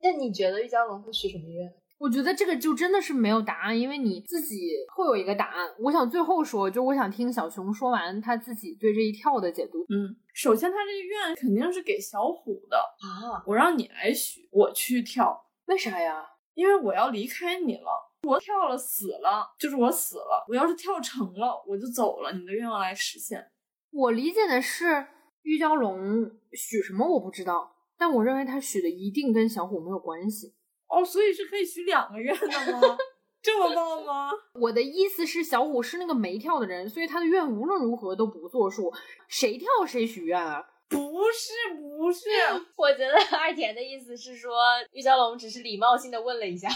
[0.00, 1.70] 那你觉得玉娇龙会许什么愿？
[1.96, 5.68] 我觉得这个就真的是没有答案，因为你自己会有一个答案。
[5.78, 9.78] 我想最后说，就我想听小熊说完他自己对这一跳的解读。
[9.88, 16.26] 嗯，首先他这个愿肯定是给小虎的，啊，我让你来许，我去跳，为啥呀？
[16.54, 18.12] 因为我要离开你了。
[18.22, 20.46] 我跳了死了，就是我死了。
[20.48, 23.44] 我要是跳成了，我就走了，你的愿望来实现。
[23.90, 25.06] 我理解的是
[25.42, 30.54] 玉娇龙许什么我不知道，但我认为他许的一定跟小虎没有关系。
[30.94, 32.96] 哦，所以是可以许两个愿的吗？
[33.42, 34.30] 这么棒吗？
[34.60, 38.92] 我的意思是，小虎是那个没跳的人，所以他的愿无论如何都不作数，
[39.28, 40.64] 谁跳谁许愿啊。
[40.88, 40.98] 不
[41.32, 42.28] 是，不是，
[42.76, 44.54] 我觉得二田的意思是说，
[44.92, 46.68] 玉娇龙只是礼貌性的问了一下，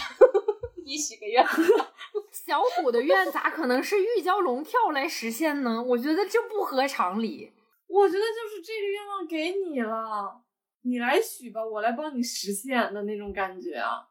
[0.85, 1.43] 你许个愿。
[2.31, 5.81] 小虎的愿咋可能是玉娇龙跳来实现呢？
[5.81, 7.51] 我觉得这不合常理。
[7.87, 10.41] 我觉得就是这个愿望给你了，
[10.89, 14.01] 你来许吧，我来帮你实现的那种感觉啊。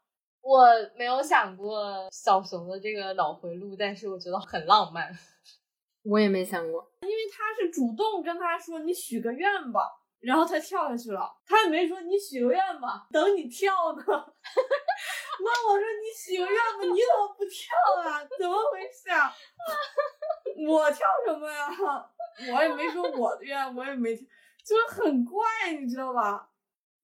[0.41, 0.65] 我
[0.97, 5.11] 没有想过小熊的这个脑回路，但是我觉得很浪漫。
[6.05, 9.81] 我也没想过，因为他是主动跟他说你许个愿吧，
[10.21, 14.03] 然后他跳下去了，他也没说你许个愿吧，等你跳呢。
[14.07, 17.75] 那我说你许个愿吧，你怎么不跳
[18.09, 18.25] 啊？
[18.39, 19.35] 怎么回事啊？
[20.67, 21.69] 我跳什么呀？
[22.55, 26.49] 我也没说我的愿，我也没，就是很怪，你知道吧？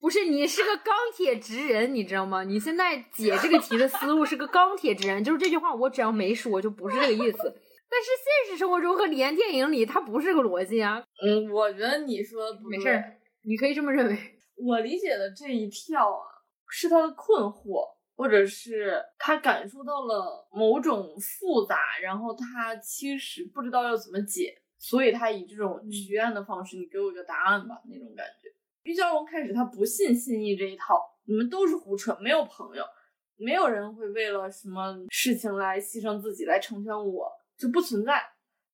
[0.04, 2.44] 不是你是个钢铁直人，你知道吗？
[2.44, 7.38] 你现在解这个题的思路是个钢铁直人，就是这句话我只要没说就不是这个意思。
[7.38, 11.02] 但是现实生活中和李安电影里，它不是这个逻辑啊。
[11.26, 14.18] 嗯，我觉得你说的不没事儿，你可以这么认为。
[14.62, 16.26] 我理解的这一跳啊，
[16.68, 28.52] 是他的困惑，或者是他感受到了某种复杂，然后他其实不知道要怎么解，所以他以这种许愿的方式，你给我一个答案吧，那种感觉。
[28.84, 32.84] 玉娇龙开始他不信信义这一套，你们都是胡扯，没有朋友，
[33.36, 38.22] 没有人会为了什么事情来牺牲自己来成全我，就不存在。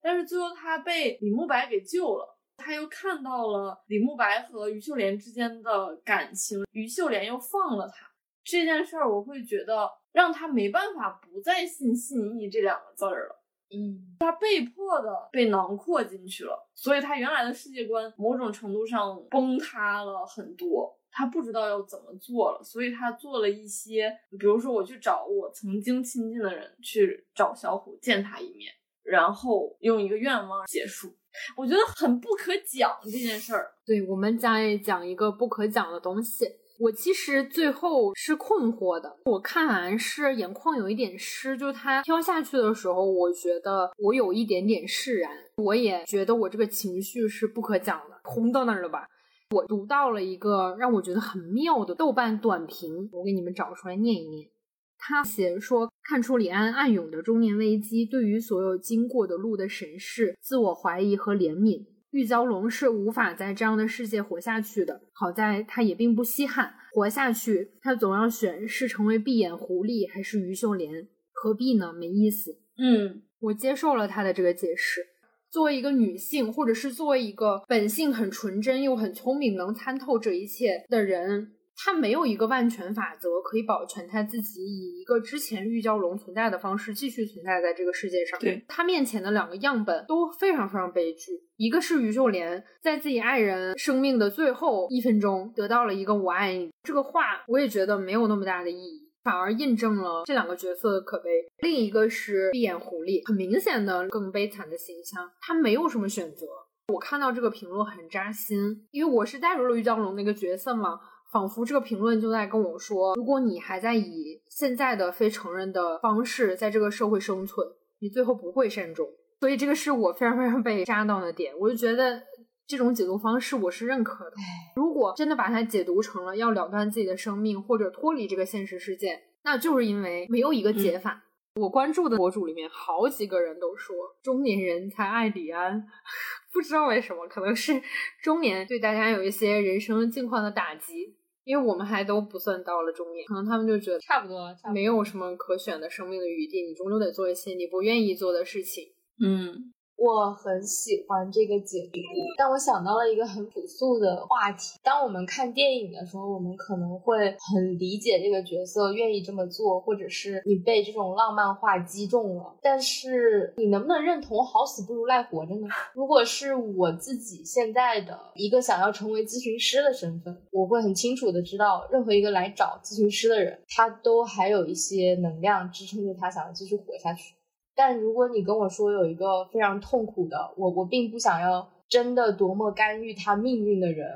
[0.01, 2.37] 但是最后他被李慕白给救了。
[2.63, 8.05] 他又看到了李慕白和于秀莲之间的感情，于秀莲又放了他
[8.43, 13.40] 这件事儿，我会觉得让他没办法不再信信义这两个字儿了。
[13.73, 20.97] 嗯，他被迫的被囊括进去了，所以他原来的世界观某种程度上崩塌了很多。
[21.13, 24.09] 他不知道要怎么做了，所以他做了一些，
[24.39, 28.71] 比如说我去找我曾经亲近的人，去找小虎见他一面，
[29.03, 31.13] 然后用一个愿望结束。
[31.57, 33.73] 我觉得很不可讲这件事儿。
[33.85, 36.45] 对，我们讲一讲一个不可讲的东西。
[36.81, 49.05] 我其实最后是困惑的，我看完是眼眶有一点湿，就他飘下去的时候，我觉得我有一点点释然，我也觉得我这个情绪是不可讲的，轰到那儿了吧。
[49.51, 54.49] 我读到了一个让我觉得很妙的豆瓣短评，我给你们找出来念一念。
[54.97, 61.85] 他写说，看出李安暗涌的中年危机，对于所有经过的路的审视、自我怀疑和怜悯。
[62.11, 65.01] 玉娇龙是无法在这样的世界活下去的。
[65.13, 71.91] 好在他也并不稀罕活下去，他总要选是成为闭眼狐狸还是于秀莲，何必呢？
[71.93, 72.59] 没意思。
[72.77, 75.01] 嗯，我接受了他的这个解释。
[75.49, 81.51] 作为一个女性，或者是作为一个本性很纯真又很聪明、能参透这一切的人，
[81.83, 88.39] 她没有一个万全法则可以保全他自己以一个之前玉娇龙存在的方式继续存在在这个世界上。
[88.39, 99.09] 对他面前的两个样本都非常非常悲剧，一个是于秀莲在自己爱人生命的最后一分钟得到了一个“我爱你”这个话，我也觉得没有那么大的意义。
[99.23, 101.29] 反而印证了这两个角色的可悲。
[101.59, 106.47] 另一个是闭眼狐狸，很明显的更悲惨的形象，他没有什么选择。
[106.87, 108.57] 我看到这个评论很扎心，
[108.89, 110.99] 因为我是带入了玉娇龙那个角色嘛，
[111.31, 117.65] 仿佛这个评论就在跟我说：如果你还在以现在的非成人的方式在这个社会生存，
[117.99, 119.07] 你最后不会善终。
[119.39, 122.23] 所以这个是我非常非常被扎到的点，我就觉得。
[122.67, 124.31] 这种解读方式我是认可的。
[124.77, 131.21] 如果真的把它解读成了要了断自己的生命或者脱离这个现实世界，那就是因为没有一个解法。
[131.55, 135.85] 我关注的博主里面好几个人都说，中年人才爱李安，
[136.53, 137.81] 不知道为什么，可能是
[138.23, 148.93] 中年对大家有一些人生境况的打击，因为我们还都不算到了中年，可能他们就觉得差不多，没有什么可选的生命的余地，你终究得做一些你不愿意做的事情。
[149.19, 149.73] 嗯。
[150.01, 151.99] 我很喜欢这个解读，
[152.35, 154.79] 但我想到了一个很朴素的话题。
[154.81, 162.57] 当我们看电影的时候，我们可能会很理解这个角色愿意这么做，或者是你被这种浪漫化击中了。
[162.63, 165.67] 但是你能不能认同“好死不如赖活着”呢？
[165.93, 177.35] 如果是我自己现在的一个想要成为咨询师的身份，我会很清楚的知道，任何一个来找咨询师的人，他都还有一些能量支撑着他想要继续活下去。
[177.75, 184.07] 但如果你跟我说有一个非常痛苦的，我我并不想要真的多么干预他命运的人，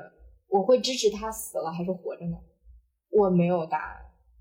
[0.48, 2.36] 我会支持他死了还是活着呢？
[3.10, 3.96] 我没有答案。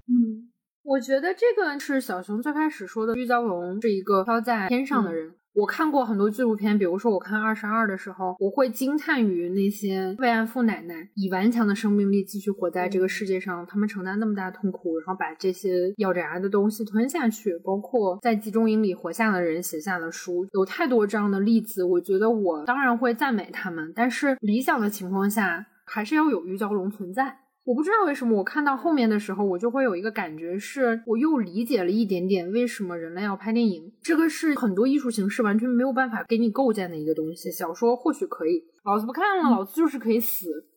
[0.08, 0.52] 嗯，
[0.84, 5.34] 我觉得这个是小熊最开始说的，玉娇龙是一个飘在天上的人。
[5.56, 17.58] 我看过很多纪录片，比如说我看二十二的时候，我会惊叹于那些慰安妇奶奶以顽强的生命力继续活在这个世界上，他们承担那么大痛苦，然后把这些咬着牙的东西吞下去。
[17.64, 21.86] 包括在集中营里活下的人写下的书，有太多这样的例子。
[21.86, 27.38] 我觉得我当然会赞美他们，但是理想的情况下，还是要有玉娇龙存在。
[27.66, 33.92] 我不知道为什么，我看到后面的时候，我就会有一个感觉，是我又理解了一点点为什么人类要拍电影。
[34.04, 37.52] 这个是很多艺术形式完全没有办法给你构建的一个东西。
[37.52, 40.68] 小说或许可以，老子不看了，老子就是可以死。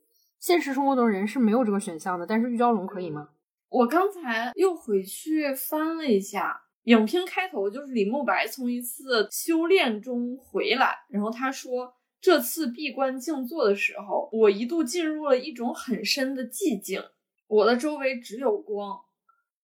[0.41, 3.29] 现实生活中人是没有这个选项的，但是玉娇龙可以吗？
[3.69, 11.93] 我刚才又回去翻了一下影片开头，就是李慕白从一次修炼中回来，然后他说。
[12.21, 17.03] 这次闭关静坐的时候，我一度进入了一种很深的寂静，
[17.47, 19.01] 我的周围只有光，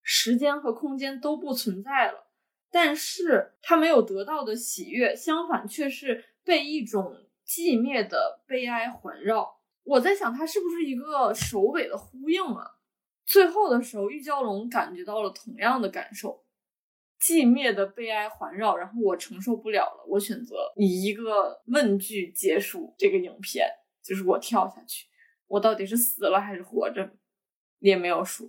[0.03, 2.31] 时间和空间都不存在了。
[2.71, 9.61] 但是他没有得到的喜悦，相反却是被一种寂灭的悲哀环绕。
[9.83, 12.71] 我在想，他是不是一个首尾的呼应啊？
[13.27, 16.44] 最后的时候，玉娇龙感觉到了同样的感受。
[17.25, 23.67] 寂灭的悲哀环绕，然后我承受不了了，我选择以一个问句结束这个影片，
[24.03, 25.07] 就是我跳下去，
[25.47, 27.13] 我到底是死了还是活着，
[27.79, 28.47] 也没有说。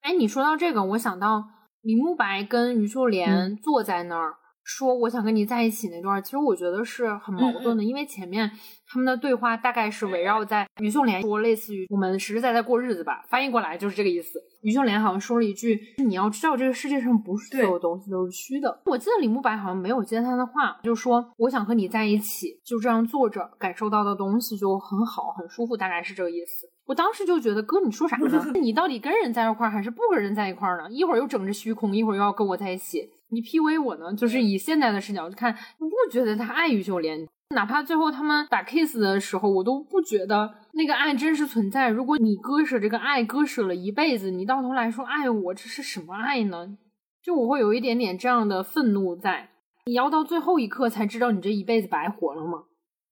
[0.00, 1.44] 哎，你说到这个，我想到
[1.82, 4.38] 李慕白跟于秀莲坐在那儿。
[4.68, 8.50] 说我想跟你在一起那段，其实我觉得是很矛盾的，因为前面
[8.86, 14.38] 他们的对话大概是围绕在于秀莲说类似于我们实实在在过日子吧，翻译过来就是这个意思。
[14.60, 26.68] 于秀莲好像说了一句：“你要知道这个世界上不是所有东西都是虚的。”我记得李慕白好像没有接他的话，就说我想和你在一起，就这样坐着感受到的东西就很好很舒服，大概是这个意思。
[26.84, 28.44] 我当时就觉得，哥，你说啥呢？
[28.60, 30.90] 你到底跟人在一块儿还是不跟人在一块儿呢？
[30.90, 34.12] 一会儿又整着虚空，一会儿又要跟我在一起，你 P u a 我呢？
[34.14, 37.26] 就是以现在的视角去看，你不觉得他爱于秀莲？
[37.54, 41.88] 哪怕最后他们打 kiss 的时候，我都不觉得那个爱真实存在。
[41.88, 46.76] 如果你割舍这个爱，割舍了一辈子，你到头来说爱我，这是什么爱呢？
[47.22, 49.50] 就我会有一点点这样的愤怒在。
[49.86, 52.64] 你要到最后一刻才知道你这一辈子白活了吗？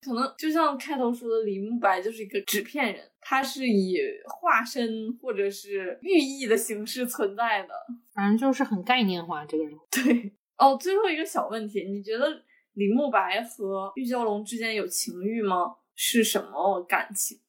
[0.06, 3.98] 可能就像开头说的，李慕白就是一个纸片人，他是以
[4.28, 7.74] 化身或者是寓意的形式存在的，
[8.14, 9.44] 反正就是很概念化。
[9.44, 10.76] 这个人， 对哦。
[10.80, 12.24] 最后一个小问题，你觉得
[12.74, 15.74] 李慕白和玉娇龙之间有情欲吗？
[15.96, 17.40] 是什么感情？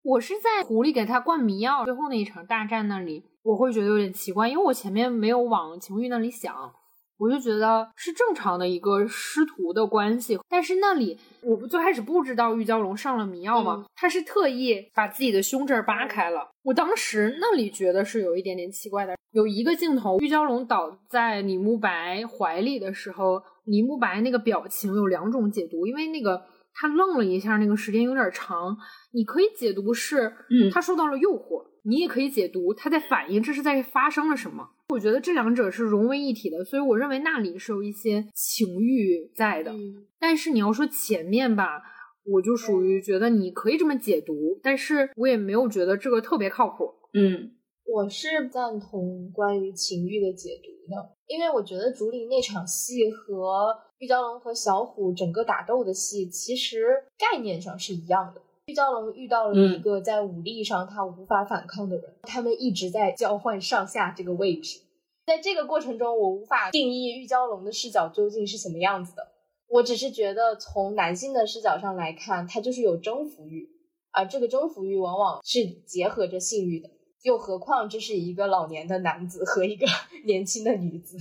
[0.00, 6.72] 我是在狐狸给他灌迷药最后那一场大战那里，我会觉得有点奇怪，因为我前面没有往情欲那里想。
[7.18, 13.86] 我就觉得是正常的一个师徒的关系，但是那里我不最开始不知道玉娇龙上了迷药吗？
[13.94, 19.14] 他是特意把自己的胸这儿扒开了，我当时那里觉得是有一点点奇怪的。
[19.32, 26.42] 有一个镜头，玉娇龙倒在李慕白怀里的时候，李慕白那个表情有两种解读，因为那个
[26.72, 28.76] 他愣了一下，那个时间有点长，
[29.12, 31.64] 你可以解读是，嗯，他受到了诱惑。
[31.88, 34.68] 你也可以解读他在反映，这是在发生了什么？
[34.88, 39.72] 我觉得这两者是融为一体的，所以我认为那里是有一些情欲在的。
[40.18, 41.80] 但是你要说前面吧，
[42.24, 46.92] 我就属于觉得你可以这么解读，但是我也没有觉得这个特别靠谱。
[47.14, 47.52] 嗯，
[47.84, 56.84] 我是赞同关于情欲的解读的，因为我觉得竹林那场戏和玉娇龙和小虎整个打斗的戏，其实
[57.16, 58.42] 概念上是一样的。
[58.66, 64.80] 玉娇龙遇到了一个在武力上他无法反抗的人，他们一直在交换上下这个位置。
[65.24, 69.28] 在这个过程中，我无法定义玉娇龙的视角究竟是什么样子的。
[69.68, 73.68] 我只是觉得，从男性的视角上来看，他就是有征服欲，
[74.10, 76.90] 而这个征服欲往往是结合着性欲的。
[77.22, 79.86] 又何况这是一个老年的男子和一个
[80.24, 81.18] 年轻的女子。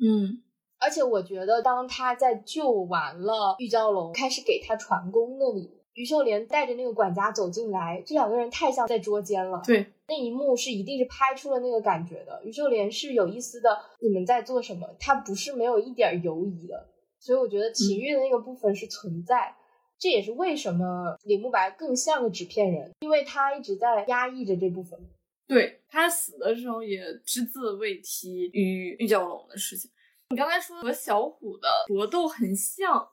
[0.00, 0.42] 嗯，
[0.80, 5.83] 而且我觉得，当他在救完了玉娇龙，开始给他传功那里。
[5.94, 9.62] 于秀莲带着那个管家走进来，这两个人太像在捉奸了。
[9.64, 12.42] 对，那一幕是一定是拍出了那个感觉的。
[12.44, 14.88] 于秀莲是有一丝的，你们在做什么？
[14.98, 16.88] 他不是没有一点犹疑的，
[17.20, 19.54] 所以我觉得情欲的那个部分是存在。
[19.96, 24.98] 这也是为什么李慕白更像个纸片人，因为他一直在压抑着这部分。
[25.46, 29.88] 对他死的时候也只字未提与玉娇龙的事情。
[30.30, 33.08] 你刚才说和小虎的搏斗很像，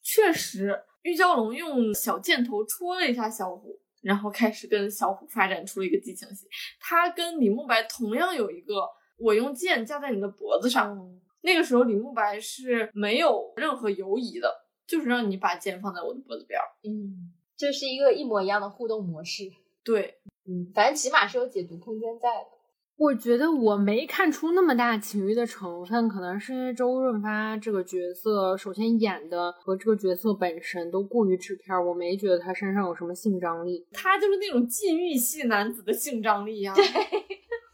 [0.00, 0.82] 确实。
[1.02, 6.46] 玉娇龙用小箭头戳了一下小虎，然后开始跟小虎发展出了一个激情戏。
[6.80, 10.96] 他跟李慕白同样有一个，我用剑架在你的脖子上。
[11.44, 14.48] 那个时候李慕白是没有任何犹疑的，
[14.86, 16.64] 就是让你把剑放在我的脖子边儿。
[16.84, 19.50] 嗯，这是一个一模一样的互动模式。
[19.82, 22.61] 对，嗯，反正起码是有解读空间在的。
[22.96, 33.84] 我觉得我没看出那么大情欲的成分，可能是因为周润发这个角色，首先演的和这个角色本身都过于纸片，我没觉得他身上有什么性张力。
[33.92, 36.72] 他就是那种禁欲系男子的性张力呀，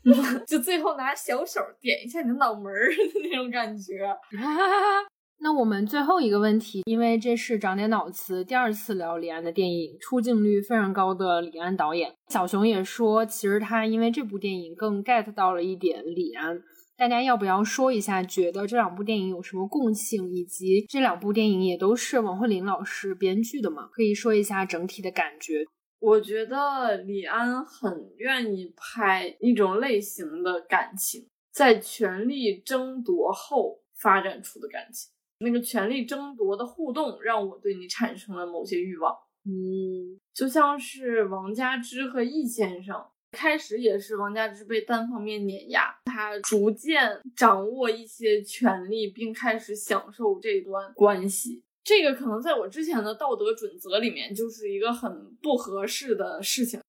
[0.02, 0.12] 对，
[0.46, 2.88] 就最后拿小手点一下你的脑门儿
[3.22, 4.08] 那种感觉。
[5.40, 16.60] 那我们最后一个问题，因为这是长点脑子第二次聊李安的电影，出镜率非常高的李安导演，小熊也说，其实他因为这部电影更 get 到了一点李安。
[16.96, 23.86] 大家要不要说一下，觉得这两部电影有什么共性，以及这两部电影也都是王慧玲老师编剧的嘛？
[23.92, 25.64] 可以说一下整体的感觉。
[26.00, 35.12] 我觉得李安很愿意拍一种类型的感情，在权力争夺后发展出的感情。
[35.40, 51.62] 那个权力争夺的互动让我对你产生了某些欲望，嗯，就像是王佳芝和易先生，开始也是王佳芝被单方面碾压，他逐渐掌握一些权力，并开始享受这段关系。
[51.84, 56.80] 这个可能在我之前的道德准则里面就是一个很不合适的事情。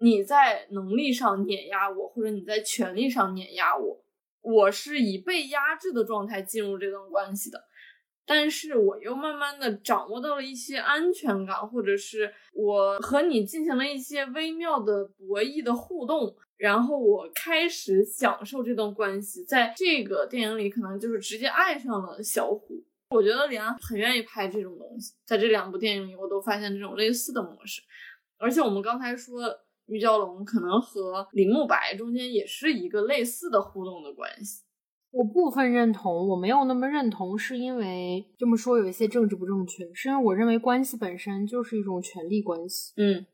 [0.00, 4.00] 你在能力上碾压我，或者你在权力上碾压我，
[4.40, 7.67] 我是以被压制的状态进入这段关系的。
[8.28, 19.42] 但是我又慢慢的掌握到了一些安全感，或者是我和你进行了一些微妙的博弈的互动，然后我开始享受这段关系。
[19.44, 22.84] 在这个电影里，可能就是直接爱上了小虎。
[23.08, 27.80] 我觉得李安很愿意拍这种东西，在这两部电影里，我都发现这种类似的模式。
[28.36, 29.40] 而且我们刚才说
[29.86, 34.62] 玉娇龙可能和李慕白中间也是一个类似的互动的关系。
[35.10, 42.92] 我部分认同，我没有那么认同，是因为这么说有一些政治不正确，是因为我认为关系本身就是一种权力关系。
[42.96, 43.24] 嗯，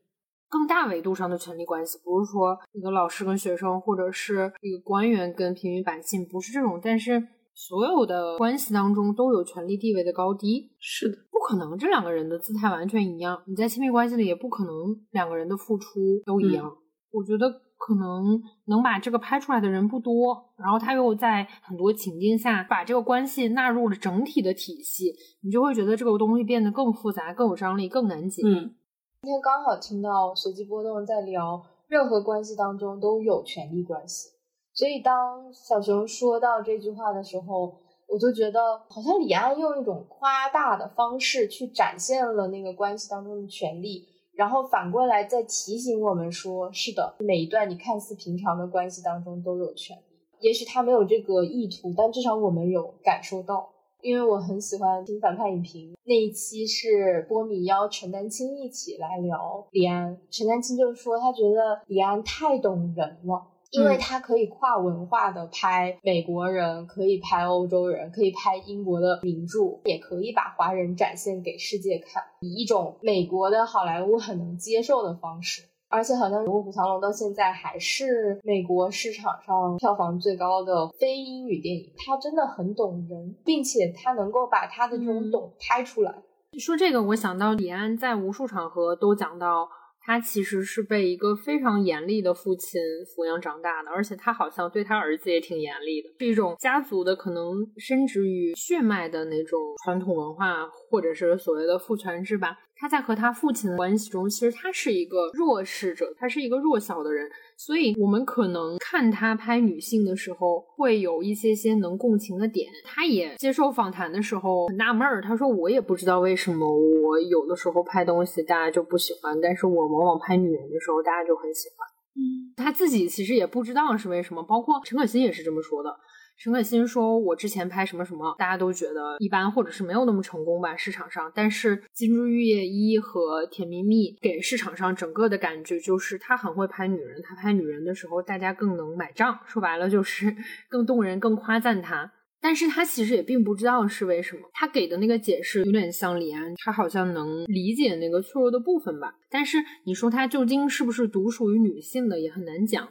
[0.47, 6.79] 更大维度上的权力关系，不是说一个老师跟学生，或者是一个官员跟平民百姓，不是这种。
[6.81, 13.43] 但是所有的关系当中都有权力地位的高低，是的，不可能这两个人的姿态完全一样。
[13.47, 14.73] 你在亲密关系里也不可能
[15.11, 16.73] 两个人的付出都一样。
[17.11, 28.41] 我觉得可能能把这个拍出来的人不多，然后他又在很多情境下把这个关系纳入了整体的体系，你就会觉得这个东西变得更复杂、更有张力、更难解。
[28.43, 28.73] 嗯。
[29.21, 34.29] 今天刚好听到随机波动在聊，任何关系当中都有权力关系，
[34.73, 37.71] 所以当小熊说到这句话的时候，
[38.07, 50.01] 我就觉得好像李安用一种夸大的方式去展现了那个关系当中的权利，然后反过来再提醒我们说，是的，每一段你看似平常的关系当中都有权利。
[50.39, 53.69] 也许他没有这个意图，但至少我们有感受到。
[54.01, 75.63] 因为我很喜欢听反派影评，那一期是波米邀陈丹青一起来聊李安，陈丹青就说他觉得李安太懂人了，因为他可以跨文化的拍美国人，可以拍欧洲人，可以拍英国的名著，也可以把华人展现给世界看，以一种美国的好莱坞很能接受的方式。
[75.87, 81.93] 而且好像《卧虎藏龙》到现在还是美国市场上票房最高的非英语电影。
[81.97, 86.13] 他真的很懂人，并且他能够把他的这种懂拍出来。
[86.57, 89.69] 说这个，我想到李安在无数场合都讲到。
[90.05, 102.55] 他其实是被一个非常严厉的父亲抚养长大的，而且他好像对他儿子也挺严厉的，是一种家族的可能深植于血脉的那种传统文化，或者是所谓的父权制吧。
[102.85, 107.27] 他在和他父亲的关系中，其实他是一个弱势者，他是一个弱小的人。
[107.57, 112.69] 所以，我们可能看他拍女性的时候，会有一些些能共情的点。
[112.83, 124.43] 他也接受访谈的时候很纳闷儿，他说：“我也不知道为什么我有的时候拍东西大家就不喜欢，但是我往往拍女人的时候大家就很喜欢。”嗯，他自己其实也不知道是为什么。
[124.43, 125.89] 包括陈可辛也是这么说的。
[126.37, 131.31] 陈可辛说：“我之前拍什么什么，大家都觉得一般，或者是没有那么成功吧，市场上。
[131.33, 139.39] 但是《金枝玉叶一》和《甜蜜蜜》给市场上整个的感觉就是他很会拍女人，他拍女人的时候大家更能买账。
[139.45, 140.35] 说白了就是
[140.69, 142.11] 更动人，更夸赞他。
[142.41, 144.41] 但是他其实也并不知道是为什么。
[144.53, 149.15] 他给的那个解释有点像李安，他好像能理解那个脆弱的部分吧。
[149.31, 152.89] 但是你说他究竟是不是独属于女性的，也很难讲。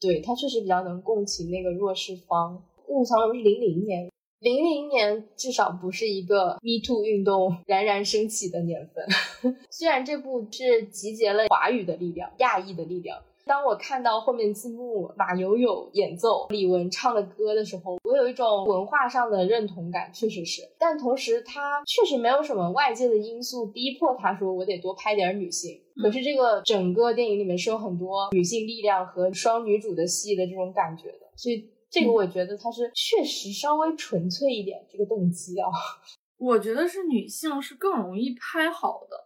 [0.00, 2.54] 对他确实比较能共情那个弱势方。
[2.88, 4.10] 《卧虎藏龙》是零零年，
[4.40, 9.56] 零零年至少不是一个 Me Too 运动 冉冉升起的年份。
[9.70, 20.62] 虽然这部是集结了华语的力量、亚裔的力量，当我看到后面字幕马友友演奏李玟唱的歌的时候，我有一种文化上的认同感，确实是。
[20.78, 25.80] 但同时，他确实没有什么外界的因素逼迫他说我得多拍点女性。
[26.00, 31.70] 可是这个整个电影里面是有很多女性力量和双女主的戏的这种感觉的，所以。
[31.88, 35.70] 这个我觉得它是确实稍微纯粹一点，这个动机啊，
[36.36, 39.16] 我觉得是女性是更容易拍好的，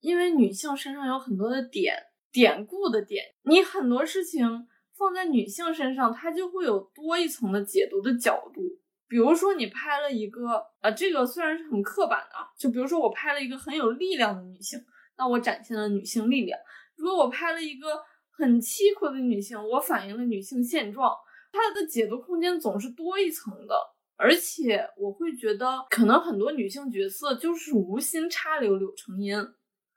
[0.00, 1.94] 因为女性身上有很多的点
[2.32, 4.66] 典故的点，你很多事情
[4.96, 8.60] 放在女性身上，它就会有多一层的解读的角度。
[9.06, 14.78] 比如说你拍了一个，呃，这个虽然是很刻板的啊，就比如说我拍了一个很有力量的女性，
[15.16, 16.58] 那我展现了女性力量；
[16.96, 21.10] 如果我拍了一个很凄苦的女性，我反映了女性现状。
[21.58, 23.74] 它的解读空间总是多一层的，
[24.16, 29.36] 而且我会觉得，可能很多女性角色就是无心插柳柳成荫。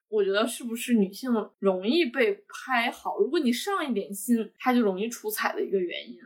[0.09, 3.17] 我觉得是不是女性容易被拍好？
[3.19, 6.19] 如果你上一点心，她就容易出彩的一个原因。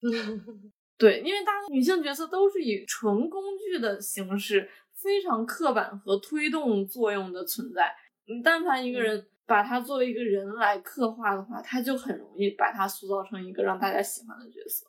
[0.98, 7.92] 对，因为大多女性角色都是以纯工具的形式，非常刻板和推动作用的存在。
[8.26, 9.26] 你但凡一个人。
[9.52, 14.86] 把他作为一个人来刻画的话，他就很容易把他塑造成一个让大家喜欢的角色。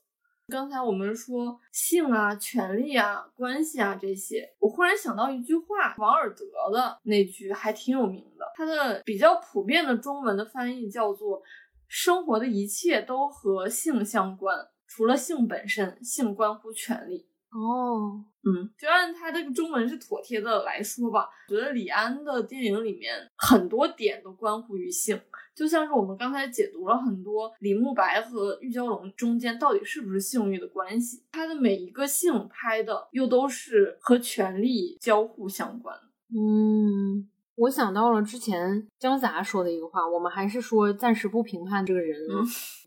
[0.48, 11.44] 刚才我们说性啊、权利啊、关系啊这些，我忽然想到一句话，王尔德的那句还挺有名的，他的比较普遍的中文的翻译叫做
[11.90, 14.58] “生活的一切都和性相关，
[14.88, 17.28] 除了性本身，性关乎权利”。
[17.54, 25.22] 哦，嗯，就按他这个中文是妥帖的来说吧，觉得李安的电影里面很多点都关乎于性，
[25.54, 35.96] 就像是我们刚才解读了很多李慕白和玉娇龙中间到底是不是性欲的关系，他的每一个性拍的又都是和权力交互相关。
[36.36, 42.20] 嗯，我想到了之前姜子牙说的一个话，我们还是说暂时不评判这个人，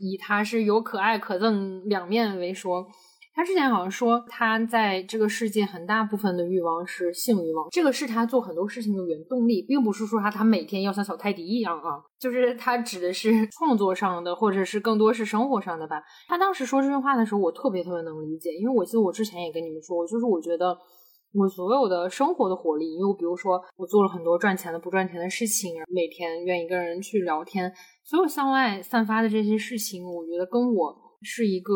[0.01, 2.85] 以他是有可爱可憎两面为说。
[3.37, 16.03] 他之前好像说，他在这个世界很大部分的欲望是性欲望，这个是他做很多事情的原动力，并不是说他他每天要像小泰迪一样啊，就是他指的是创作上的，或者是更多是生活上的吧。
[16.27, 20.75] 他当时说这句话的时候，我特别特别能理解，因为我记得我之前也跟你们说过，就是我觉得
[21.35, 27.71] 我所有的生活的活力，因为我比如说我做了很多赚钱的、不赚钱的事情，每天愿意跟人去聊天，
[28.03, 31.06] 所有向外散发的这些事情，我觉得跟我。
[31.27, 31.75] 是一个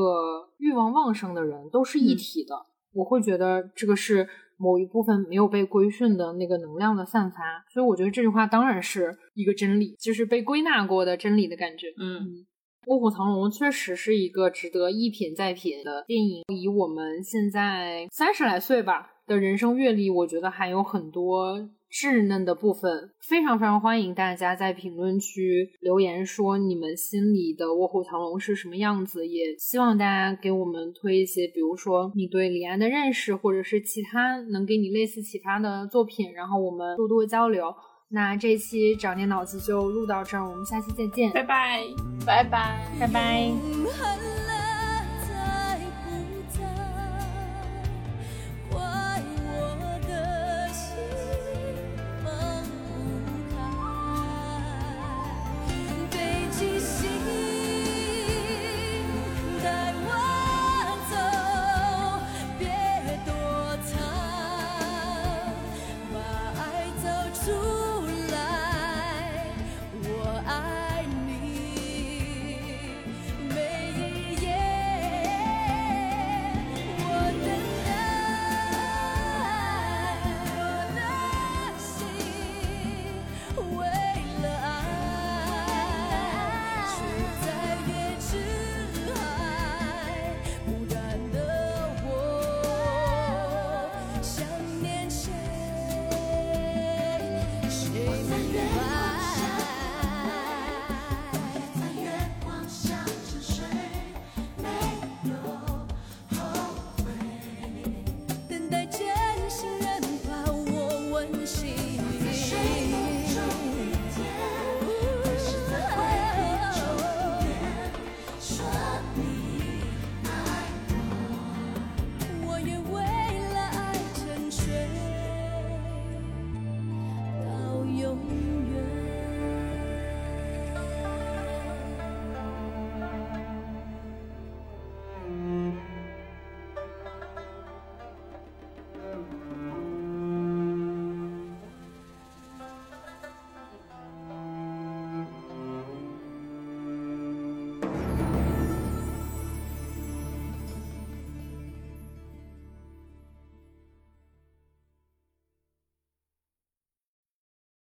[0.59, 2.55] 欲望旺盛的人，都是一体的。
[2.93, 7.39] 我会觉得这个是某一部分没有被规训的那个能量的散发，
[7.73, 11.89] 所以我觉得这句话当然是一个真理，就是被归纳过的真理的感觉。
[11.99, 12.27] 嗯，
[12.87, 16.45] 《卧虎藏龙》确实是一个值得一品再品的电影。
[16.55, 21.69] 以我们现在三十来岁吧的人生阅历，我觉得还有很多。
[21.93, 37.75] 稚嫩的部分，非常非常欢迎大家在评论区留言说你们心里的卧虎藏龙是什么样子，也希望大家给我们推一些，比如说你对李安的认识，或者是其他能给你类似启发的作品，然后我们多多交流。
[38.13, 41.85] 那这期长点脑子就录到这儿，我们下期再见，拜拜，
[42.27, 44.60] 拜拜，拜拜。